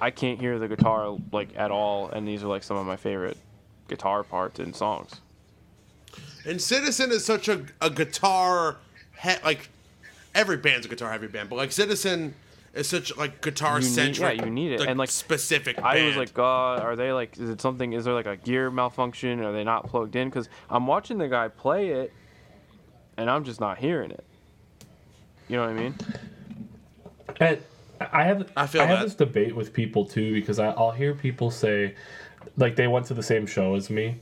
[0.01, 2.97] I can't hear the guitar like at all and these are like some of my
[2.97, 3.39] favorite
[3.89, 5.21] guitar parts in songs.
[6.47, 8.77] and Citizen is such a, a guitar
[9.23, 9.69] he- like
[10.35, 12.35] every band's a guitar heavy band, but like Citizen
[12.75, 14.39] is such like guitar centric.
[14.39, 14.83] yeah, you need it.
[14.83, 15.81] And, like, specific.
[15.81, 17.37] I was like, God, are they like?
[17.39, 17.93] Is it something?
[17.93, 19.43] Is there like a gear malfunction?
[19.43, 20.29] Are they not plugged in?
[20.29, 22.13] Because I'm watching the guy play it,
[23.17, 24.25] and I'm just not hearing it.
[25.49, 25.95] You know what I mean?
[27.41, 27.59] and
[28.13, 31.51] i have I feel have this debate with people too because I, i'll hear people
[31.51, 31.95] say
[32.57, 34.21] like they went to the same show as me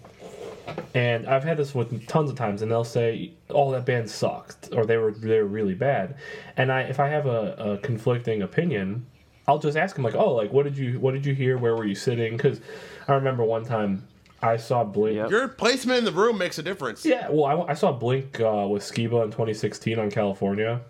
[0.94, 4.70] and I've had this with tons of times, and they'll say, "Oh, that band sucked,"
[4.72, 6.16] or "They were they were really bad."
[6.56, 9.06] And I, if I have a, a conflicting opinion,
[9.46, 11.58] I'll just ask them like, "Oh, like what did you what did you hear?
[11.58, 12.60] Where were you sitting?" Because
[13.06, 14.06] I remember one time
[14.42, 15.16] I saw Blink.
[15.16, 15.30] Yep.
[15.30, 17.04] your placement in the room makes a difference.
[17.04, 20.80] Yeah, well, I, I saw Blink uh, with Skiba in 2016 on California.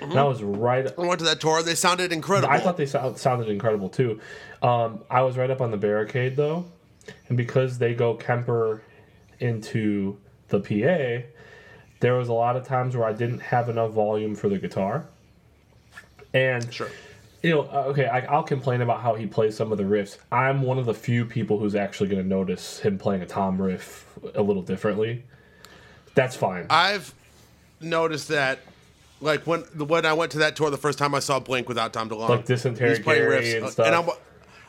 [0.00, 0.14] Mm-hmm.
[0.14, 0.90] That was right.
[0.96, 1.62] I went to that tour.
[1.62, 2.52] They sounded incredible.
[2.52, 4.20] I thought they sound, sounded incredible too.
[4.62, 6.64] Um, I was right up on the barricade though,
[7.28, 8.82] and because they go Kemper
[9.38, 11.26] into the PA,
[12.00, 15.06] there was a lot of times where I didn't have enough volume for the guitar.
[16.32, 16.88] And sure.
[17.42, 20.18] you know, uh, okay, I, I'll complain about how he plays some of the riffs.
[20.30, 23.60] I'm one of the few people who's actually going to notice him playing a tom
[23.60, 25.24] riff a little differently.
[26.14, 26.66] That's fine.
[26.70, 27.14] I've
[27.80, 28.60] noticed that,
[29.20, 31.92] like when when I went to that tour the first time I saw Blink without
[31.92, 33.86] Tom DeLonge, Like Dysentery Gary and uh, stuff.
[33.86, 34.08] and I'm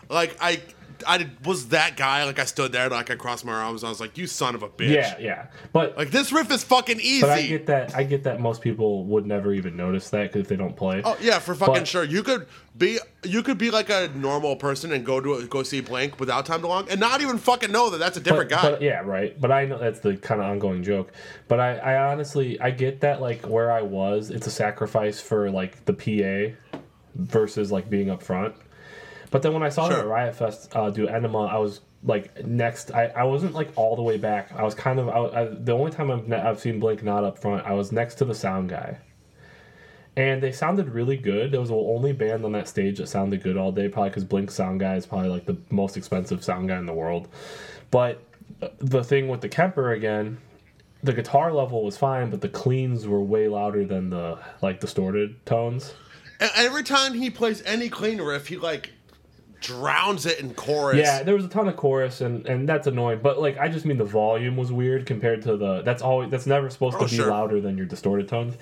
[0.10, 0.62] like I
[1.08, 2.24] I did- was that guy.
[2.26, 3.84] Like I stood there, like I crossed my arms.
[3.84, 6.64] I was like, "You son of a bitch!" yeah, yeah, but Like this riff is
[6.64, 7.22] fucking easy.
[7.22, 7.96] but I get that.
[7.96, 11.02] I get that most people would never even notice that if they don't play.
[11.04, 12.04] Oh yeah, for fucking But- sure.
[12.04, 12.48] You could
[12.78, 16.20] be you could be like a normal person and go to a, go see Blink
[16.20, 18.72] without Tom DeLonge and not even fucking know that that's a different but, guy.
[18.72, 19.40] but- yeah, right.
[19.40, 21.12] But I know that's the kind of ongoing joke.
[21.48, 23.22] But I, I honestly, I get that.
[23.22, 26.80] Like where I was, it's a sacrifice for like the PA
[27.16, 28.56] versus like being up front.
[29.32, 30.02] But then when I saw them Sure.
[30.02, 32.92] at Riot Fest uh, do Enema, I was like next.
[32.92, 34.52] I, I wasn't like all the way back.
[34.54, 35.10] I was kind of.
[35.10, 38.16] I, I, the only time I've, I've seen Blink not up front, I was next
[38.16, 38.98] to the sound guy.
[40.18, 41.54] And they sounded really good.
[41.54, 44.26] It was the only band on that stage that sounded good all day, probably because
[44.26, 47.30] Blink sound guy is probably like the most expensive sound guy in the world.
[47.92, 48.22] But
[48.62, 50.38] uh, the thing with the Kemper again,
[51.02, 55.46] the guitar level was fine, but the cleans were way louder than the like distorted
[55.46, 55.94] tones.
[56.58, 58.92] Every time he plays any clean riff, he like
[59.62, 60.98] drowns it in chorus.
[60.98, 63.20] Yeah, there was a ton of chorus, and and that's annoying.
[63.24, 65.82] But like, I just mean the volume was weird compared to the.
[65.84, 67.28] That's always that's never supposed Oh, to be sure.
[67.30, 68.56] louder than your distorted tones.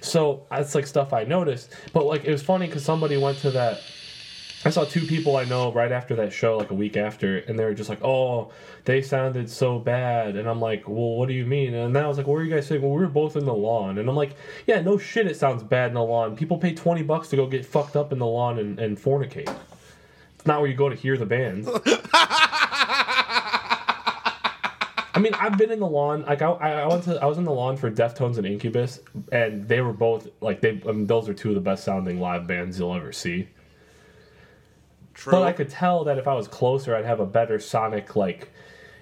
[0.00, 1.70] So that's like stuff I noticed.
[1.94, 3.80] But like, it was funny because somebody went to that.
[4.66, 7.58] I saw two people I know right after that show, like a week after, and
[7.58, 8.50] they were just like, "Oh,
[8.86, 12.08] they sounded so bad," and I'm like, "Well, what do you mean?" And then I
[12.08, 14.08] was like, "What were you guys saying?" Well, we were both in the lawn, and
[14.08, 16.34] I'm like, "Yeah, no shit, it sounds bad in the lawn.
[16.34, 19.54] People pay twenty bucks to go get fucked up in the lawn and, and fornicate.
[20.44, 21.66] It's not where you go to hear the band."
[25.14, 26.26] I mean, I've been in the lawn.
[26.26, 29.00] Like I, I went to, I was in the lawn for Deftones and Incubus,
[29.32, 30.82] and they were both like they.
[30.86, 33.48] I mean, those are two of the best sounding live bands you'll ever see.
[35.14, 35.30] True.
[35.30, 38.52] But I could tell that if I was closer, I'd have a better sonic like.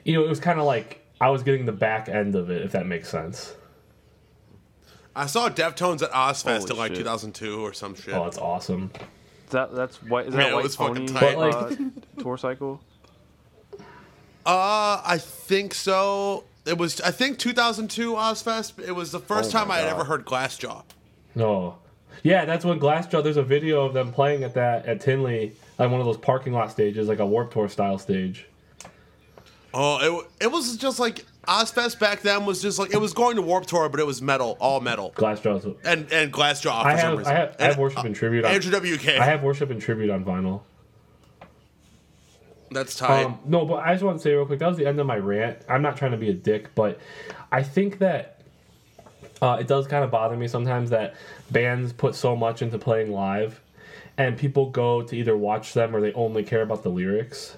[0.05, 2.62] You know, it was kind of like I was getting the back end of it,
[2.62, 3.57] if that makes sense.
[5.16, 6.99] I saw Deftones at Ozzfest Holy in like shit.
[6.99, 8.14] 2002 or some shit.
[8.14, 8.93] Oh, it's awesome.
[9.53, 10.26] That that's white.
[10.26, 11.80] Is Man, that it white was fucking pony tight.
[11.80, 12.80] Uh, tour cycle?
[14.44, 16.42] Uh, I think so.
[16.66, 18.76] It was I think 2002 Ozzfest.
[18.84, 19.94] It was the first Oh time my I had God.
[20.00, 20.82] ever heard Glassjaw.
[21.36, 21.78] No.
[22.24, 23.22] Yeah, that's when Glassjaw.
[23.22, 26.53] There's a video of them playing at that at Tinley, like one of those parking
[26.53, 28.46] lot stages, like a Warp Tour style stage.
[29.72, 33.36] Oh, it it was just like Ozzfest back then was just like it was going
[33.36, 35.64] to Warp Tour, but it was metal, all metal, Glassjaw's.
[35.84, 37.32] and and Glassjaw for I some have, reason.
[37.32, 38.45] I have, I have And, worship and tribute.
[38.45, 39.09] uh, On, Andrew WK.
[39.09, 40.62] I have worship and tribute on vinyl.
[42.70, 43.24] That's tight.
[43.24, 44.61] Um, no, but I just want to say real quick.
[44.61, 45.59] That was the end of my rant.
[45.68, 46.99] I'm not trying to be a dick, but
[47.51, 48.40] I think that
[49.43, 51.14] uh, it does kind of bother me sometimes that
[51.51, 53.61] bands put so much into playing live,
[54.16, 57.57] and people go to either watch them or they only care about the lyrics.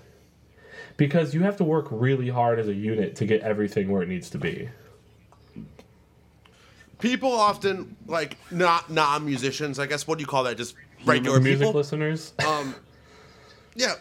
[0.97, 4.09] Because you have to work really hard as a unit to get everything where it
[4.09, 4.69] needs to be.
[7.01, 9.79] people often like not non musicians.
[9.79, 10.57] I guess what do you call that?
[10.57, 10.75] Just
[11.05, 11.79] regular music people.
[11.79, 12.75] listeners, Um,
[13.75, 13.95] yeah.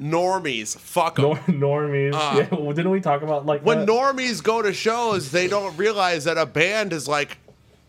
[0.00, 1.24] Normies, fuck 'em.
[1.24, 1.36] Nor-
[1.88, 2.14] normies.
[2.14, 3.88] Uh, yeah, well, didn't we talk about like when that?
[3.88, 7.38] normies go to shows, they don't realize that a band is like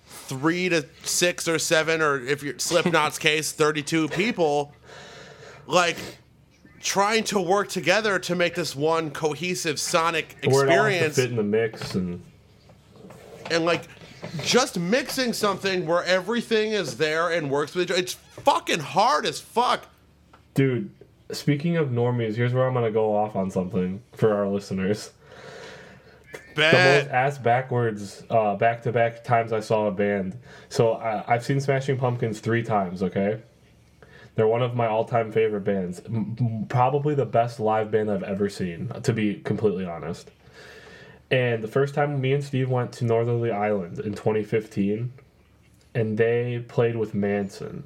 [0.07, 4.73] three to six or seven, or if you're Slipknot's case, thirty-two people,
[5.67, 5.97] like
[6.79, 11.05] trying to work together to make this one cohesive sonic where it all has to
[11.05, 12.23] experience, fit in the mix and
[13.51, 13.83] and like
[14.43, 18.01] just mixing something where everything is there and works with each other.
[18.01, 19.85] It's fucking hard as fuck.
[20.53, 20.89] Dude,
[21.31, 25.11] speaking of normies, here's where I'm gonna go off on something for our listeners.
[26.55, 30.37] The most ass backwards, uh, back to back times I saw a band.
[30.67, 33.01] So I, I've seen Smashing Pumpkins three times.
[33.01, 33.41] Okay,
[34.39, 36.01] they're one of my all time favorite bands.
[36.69, 40.31] Probably the best live band I've ever seen, to be completely honest.
[41.29, 45.11] And the first time me and Steve went to Northerly Island in 2015,
[45.93, 47.83] and they played with Manson.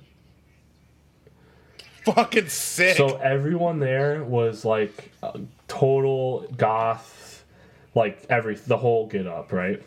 [2.05, 2.97] fucking sick.
[2.97, 7.43] So everyone there was like uh, total goth,
[7.95, 9.81] like every the whole get up, right?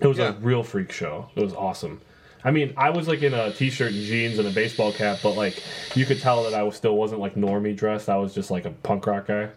[0.00, 0.30] It was Yeah.
[0.30, 1.28] a real freak show.
[1.36, 2.00] It was awesome.
[2.44, 5.32] I mean, I was like in a t-shirt and jeans and a baseball cap, but
[5.32, 5.62] like
[5.94, 8.08] you could tell that I was still wasn't like normie dressed.
[8.08, 9.48] I was just like a punk rock guy,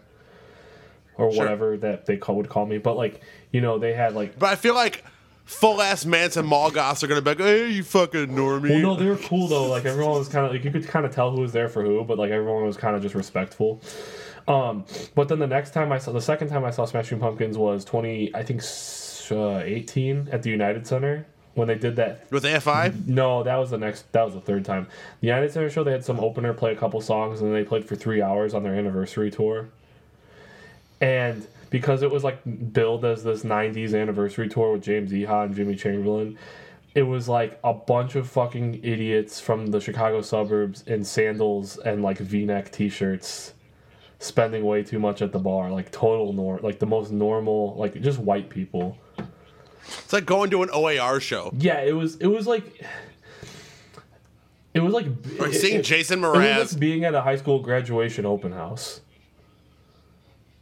[1.16, 1.42] or Sure.
[1.42, 2.78] whatever that they call, would call me.
[2.78, 3.20] But like
[3.50, 5.04] you know, they had like But I feel like
[5.44, 8.70] full ass Manson mall goths are gonna be like, hey, you fucking normie.
[8.70, 9.66] Well, no, they were cool though.
[9.68, 11.82] Like everyone was kind of like you could kind of tell who was there for
[11.82, 13.80] who, but like everyone was kind of just respectful.
[14.48, 14.84] Um,
[15.16, 17.84] but then the next time I saw, the second time I saw Smashing Pumpkins was
[17.84, 18.62] twenty, I think,
[19.32, 21.26] uh, eighteen at the United Center
[21.56, 22.30] when they did that.
[22.30, 23.06] With AFI?
[23.06, 24.12] No, that was the next.
[24.12, 24.86] That was the third time.
[25.20, 27.66] The United Center show they had some opener play a couple songs and then they
[27.66, 29.68] played for three hours on their anniversary tour.
[31.00, 32.40] And because it was like
[32.72, 36.38] billed as this '90s anniversary tour with James Iha and Jimmy Chamberlin,
[36.94, 42.02] it was like a bunch of fucking idiots from the Chicago suburbs in sandals and
[42.02, 43.54] like V-neck T-shirts,
[44.18, 47.98] spending way too much at the bar, like total nor like the most normal, like
[48.02, 48.98] just white people.
[49.88, 51.52] It's like going to an OAR show.
[51.58, 52.16] Yeah, it was.
[52.16, 52.64] It was like.
[54.74, 55.06] It was like
[55.40, 56.70] Or seeing it- Jason It was Mraz.
[56.72, 59.00] like being at a high school graduation open house.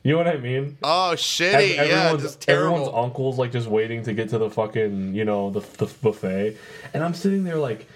[0.04, 0.76] You know what I mean?
[0.82, 1.76] Oh, shitty.
[1.76, 5.60] Yeah, just everyone's uncles like just waiting to get to the fucking you know the,
[5.78, 6.56] the buffet,
[6.92, 7.86] and I'm sitting there like,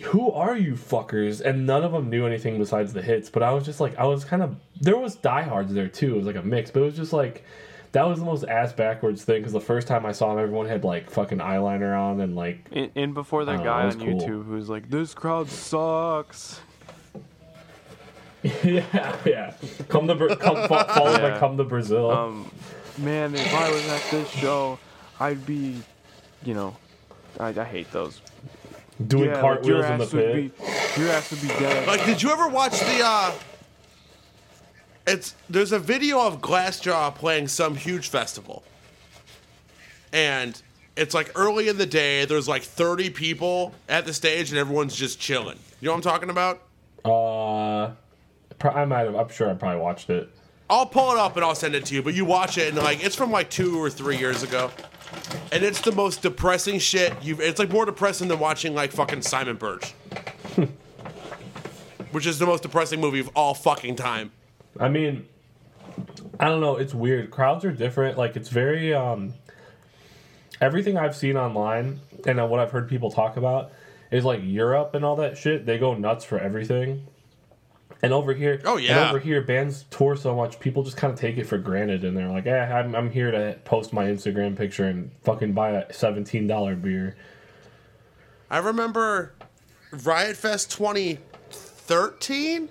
[0.00, 1.40] who are you fuckers?
[1.40, 3.28] And none of them knew anything besides the hits.
[3.28, 6.14] But I was just like, I was kind of there was diehards there too.
[6.14, 7.44] It was like a mix, but it was just like.
[7.92, 10.66] That was the most ass backwards thing because the first time I saw him, everyone
[10.66, 14.06] had like fucking eyeliner on and like And, in before that Oh, guy that on
[14.14, 14.28] was cool.
[14.30, 16.60] YouTube who's like, "This crowd sucks."
[18.64, 19.54] yeah, yeah.
[19.88, 21.38] Come to Bra- come fo- followed by Yeah.
[21.38, 22.10] come to Brazil.
[22.10, 22.50] Um,
[22.98, 24.78] man, if I was at this show,
[25.18, 25.82] I'd be,
[26.44, 26.76] you know,
[27.38, 28.22] I, I hate those.
[29.06, 30.56] doing yeah, like, cartwheels your in the pit.
[30.96, 31.86] be, your ass would be dead.
[31.86, 33.32] Like, did you ever watch the, uh.
[35.10, 35.34] It's.
[35.48, 38.62] There's a video of Glassjaw playing some huge festival.
[40.12, 40.60] And
[40.96, 44.94] it's like early in the day, there's like 30 people at the stage, and everyone's
[44.94, 45.58] just chilling.
[45.80, 46.62] You know what I'm talking about?
[47.04, 47.92] Uh,
[48.68, 49.14] I might have.
[49.16, 50.28] I'm sure I probably watched it.
[50.68, 52.02] I'll pull it up and I'll send it to you.
[52.02, 54.70] But you watch it and like it's from like two or three years ago,
[55.50, 57.40] and it's the most depressing shit you've.
[57.40, 59.92] It's like more depressing than watching like fucking Simon Birch,
[62.12, 64.30] which is the most depressing movie of all fucking time.
[64.78, 65.26] I mean,
[66.38, 66.76] I don't know.
[66.76, 67.30] It's weird.
[67.30, 68.16] Crowds are different.
[68.18, 69.34] Like it's very um.
[70.60, 73.72] Everything I've seen online and uh, what I've heard people talk about
[74.10, 75.64] is like Europe and all that shit.
[75.64, 77.06] They go nuts for everything.
[78.02, 79.08] And over here, Oh, and yeah.
[79.10, 82.16] over here, bands tour so much, people just kind of take it for granted, and
[82.16, 85.92] they're like, "Eh, I'm, I'm here to post my Instagram picture and fucking buy a
[85.92, 87.16] seventeen dollar beer."
[88.50, 89.32] I remember
[89.92, 92.68] Riot Fest 2013.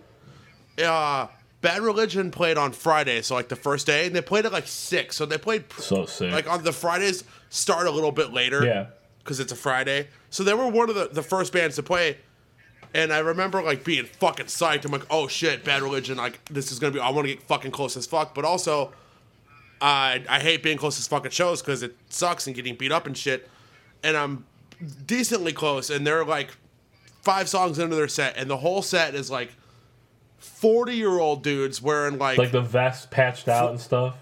[0.84, 1.28] Uh,
[1.62, 4.68] Bad Religion played on Friday, so like the first day, and they played at like
[4.68, 5.16] six.
[5.18, 6.32] So they played pr- So sick.
[6.32, 8.66] like on the Fridays start a little bit later.
[8.66, 8.88] yeah,
[9.20, 10.08] because it's a Friday.
[10.30, 12.18] So they were one of the, the first bands to play.
[12.94, 14.86] And I remember like being fucking psyched.
[14.86, 16.18] I'm like, oh shit, Bad Religion.
[16.18, 17.00] Like this is gonna be.
[17.00, 18.34] I want to get fucking close as fuck.
[18.34, 18.94] But also,
[19.82, 23.06] I I hate being close as fucking shows because it sucks and getting beat up
[23.06, 23.50] and shit.
[24.04, 24.46] And I'm
[25.06, 26.56] decently close, and they're like
[27.22, 29.52] five songs into their set, and the whole set is like
[30.40, 34.16] forty year old dudes wearing like, like the vest patched out and stuff.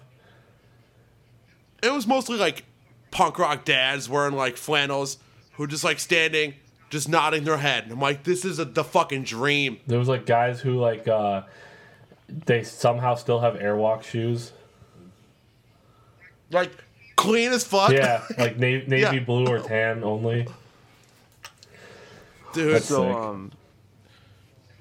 [1.83, 2.63] it was mostly like
[3.11, 5.17] punk rock dads wearing like flannels
[5.53, 6.53] who just like standing,
[6.89, 7.83] just nodding their head.
[7.85, 9.79] And I'm like, this is a, the fucking dream.
[9.87, 11.43] There was like guys who like uh
[12.27, 14.51] they somehow still have airwalk shoes.
[16.51, 16.71] Like
[17.15, 17.91] clean as fuck.
[17.91, 19.19] Yeah, like navy, navy Yeah.
[19.23, 20.47] blue or tan only.
[22.53, 22.67] dude.
[22.75, 23.15] That's- So Sick.
[23.15, 23.51] um,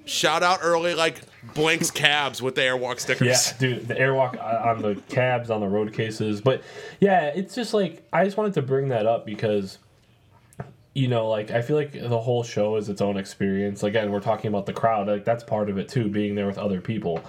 [0.07, 1.21] shout out early like
[1.55, 3.27] Blinks cabs with the airwalk stickers.
[3.27, 6.41] Yeah, dude, the airwalk on the cabs, on the road cases.
[6.41, 6.63] But
[7.01, 9.79] yeah, it's just like I just wanted to bring that up because
[10.95, 13.83] you know, like I feel like the whole show is its own experience.
[13.83, 16.59] Again, we're talking about the crowd, like that's part of it too, being there with
[16.59, 17.21] other people.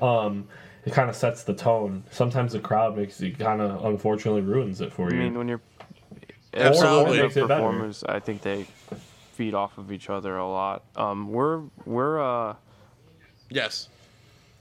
[0.00, 0.48] Um
[0.86, 2.02] it kind of sets the tone.
[2.10, 5.20] Sometimes the crowd makes it kind of unfortunately ruins it for you.
[5.20, 5.60] I mean, when you're
[6.54, 7.18] Absolutely.
[7.18, 7.60] the Makes it better.
[7.62, 8.66] performers, I think they
[9.40, 10.82] feed off of each other a lot.
[10.96, 12.56] Um, we're we're uh,
[13.48, 13.88] Yes.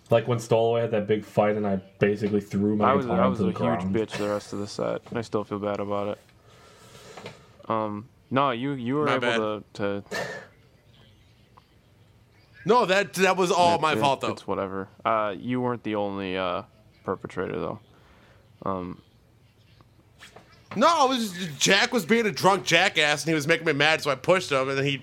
[0.09, 3.23] like when Stolaway had that big fight and I basically threw my I was guitar
[3.23, 3.93] I was a onto huge ground.
[3.93, 5.01] bitch the rest of the set.
[5.09, 7.69] and I still feel bad about it.
[7.69, 10.03] Um, no, you you were My able to to
[12.65, 14.31] No, that that was all it- my it- fault though.
[14.31, 14.87] It's whatever.
[15.03, 16.63] Uh, you weren't the only uh
[17.03, 17.79] perpetrator though.
[20.75, 23.73] No, it was just, Jack was being a drunk jackass and he was making me
[23.73, 25.01] mad, so I pushed him and then he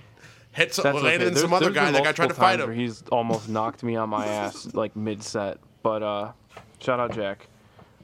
[0.52, 1.34] hit some, That's landed okay.
[1.34, 1.90] in some other guy.
[1.90, 2.72] That guy tried to fight him.
[2.72, 5.58] He's almost knocked me on my ass like mid set.
[5.82, 6.32] But uh,
[6.80, 7.46] shout out Jack.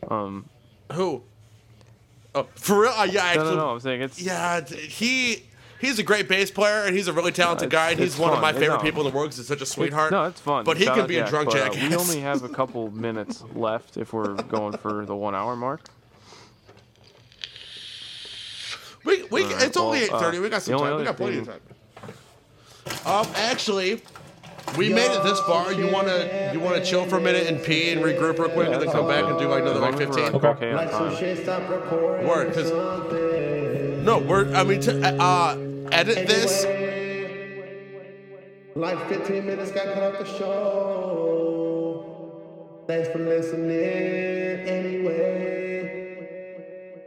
[0.08, 0.48] Um,
[0.92, 1.22] Who?
[2.34, 2.92] Oh, for real?
[2.92, 3.44] Uh, yeah, no, actually.
[3.50, 3.68] no, no.
[3.70, 5.44] I'm saying it's Yeah, he
[5.80, 8.40] he's a great bass player and he's a really talented guy and he's one of
[8.40, 10.10] my favorite not- people in the world because he's such a sweetheart.
[10.12, 10.64] No, it's fun.
[10.64, 12.90] But he Shout can out be a drunk but, uh, we only have a couple
[12.90, 15.82] minutes left if we're going for the one hour mark.
[19.04, 20.38] We, we Alright, it's only eight thirty.
[20.38, 20.96] uh, we got some time.
[20.98, 21.60] We got plenty of time.
[23.06, 24.00] Um, actually,
[24.76, 25.72] we made it this far.
[25.72, 28.80] You wanna you wanna chill for a minute and pee and regroup real quick, and
[28.80, 30.32] then come back and do like another like As long as fifteen.
[30.40, 30.66] we're, uh, Okay.
[30.66, 30.88] okay on
[31.46, 31.68] time.
[31.70, 32.70] Word, Word, 'cause-
[34.04, 34.92] No, we're I mean to
[35.22, 35.56] uh
[35.92, 36.64] edit this.
[38.74, 42.04] Like 15 minutes got cut off the show.
[42.88, 43.70] Thanks for listening
[44.66, 45.01] anyway.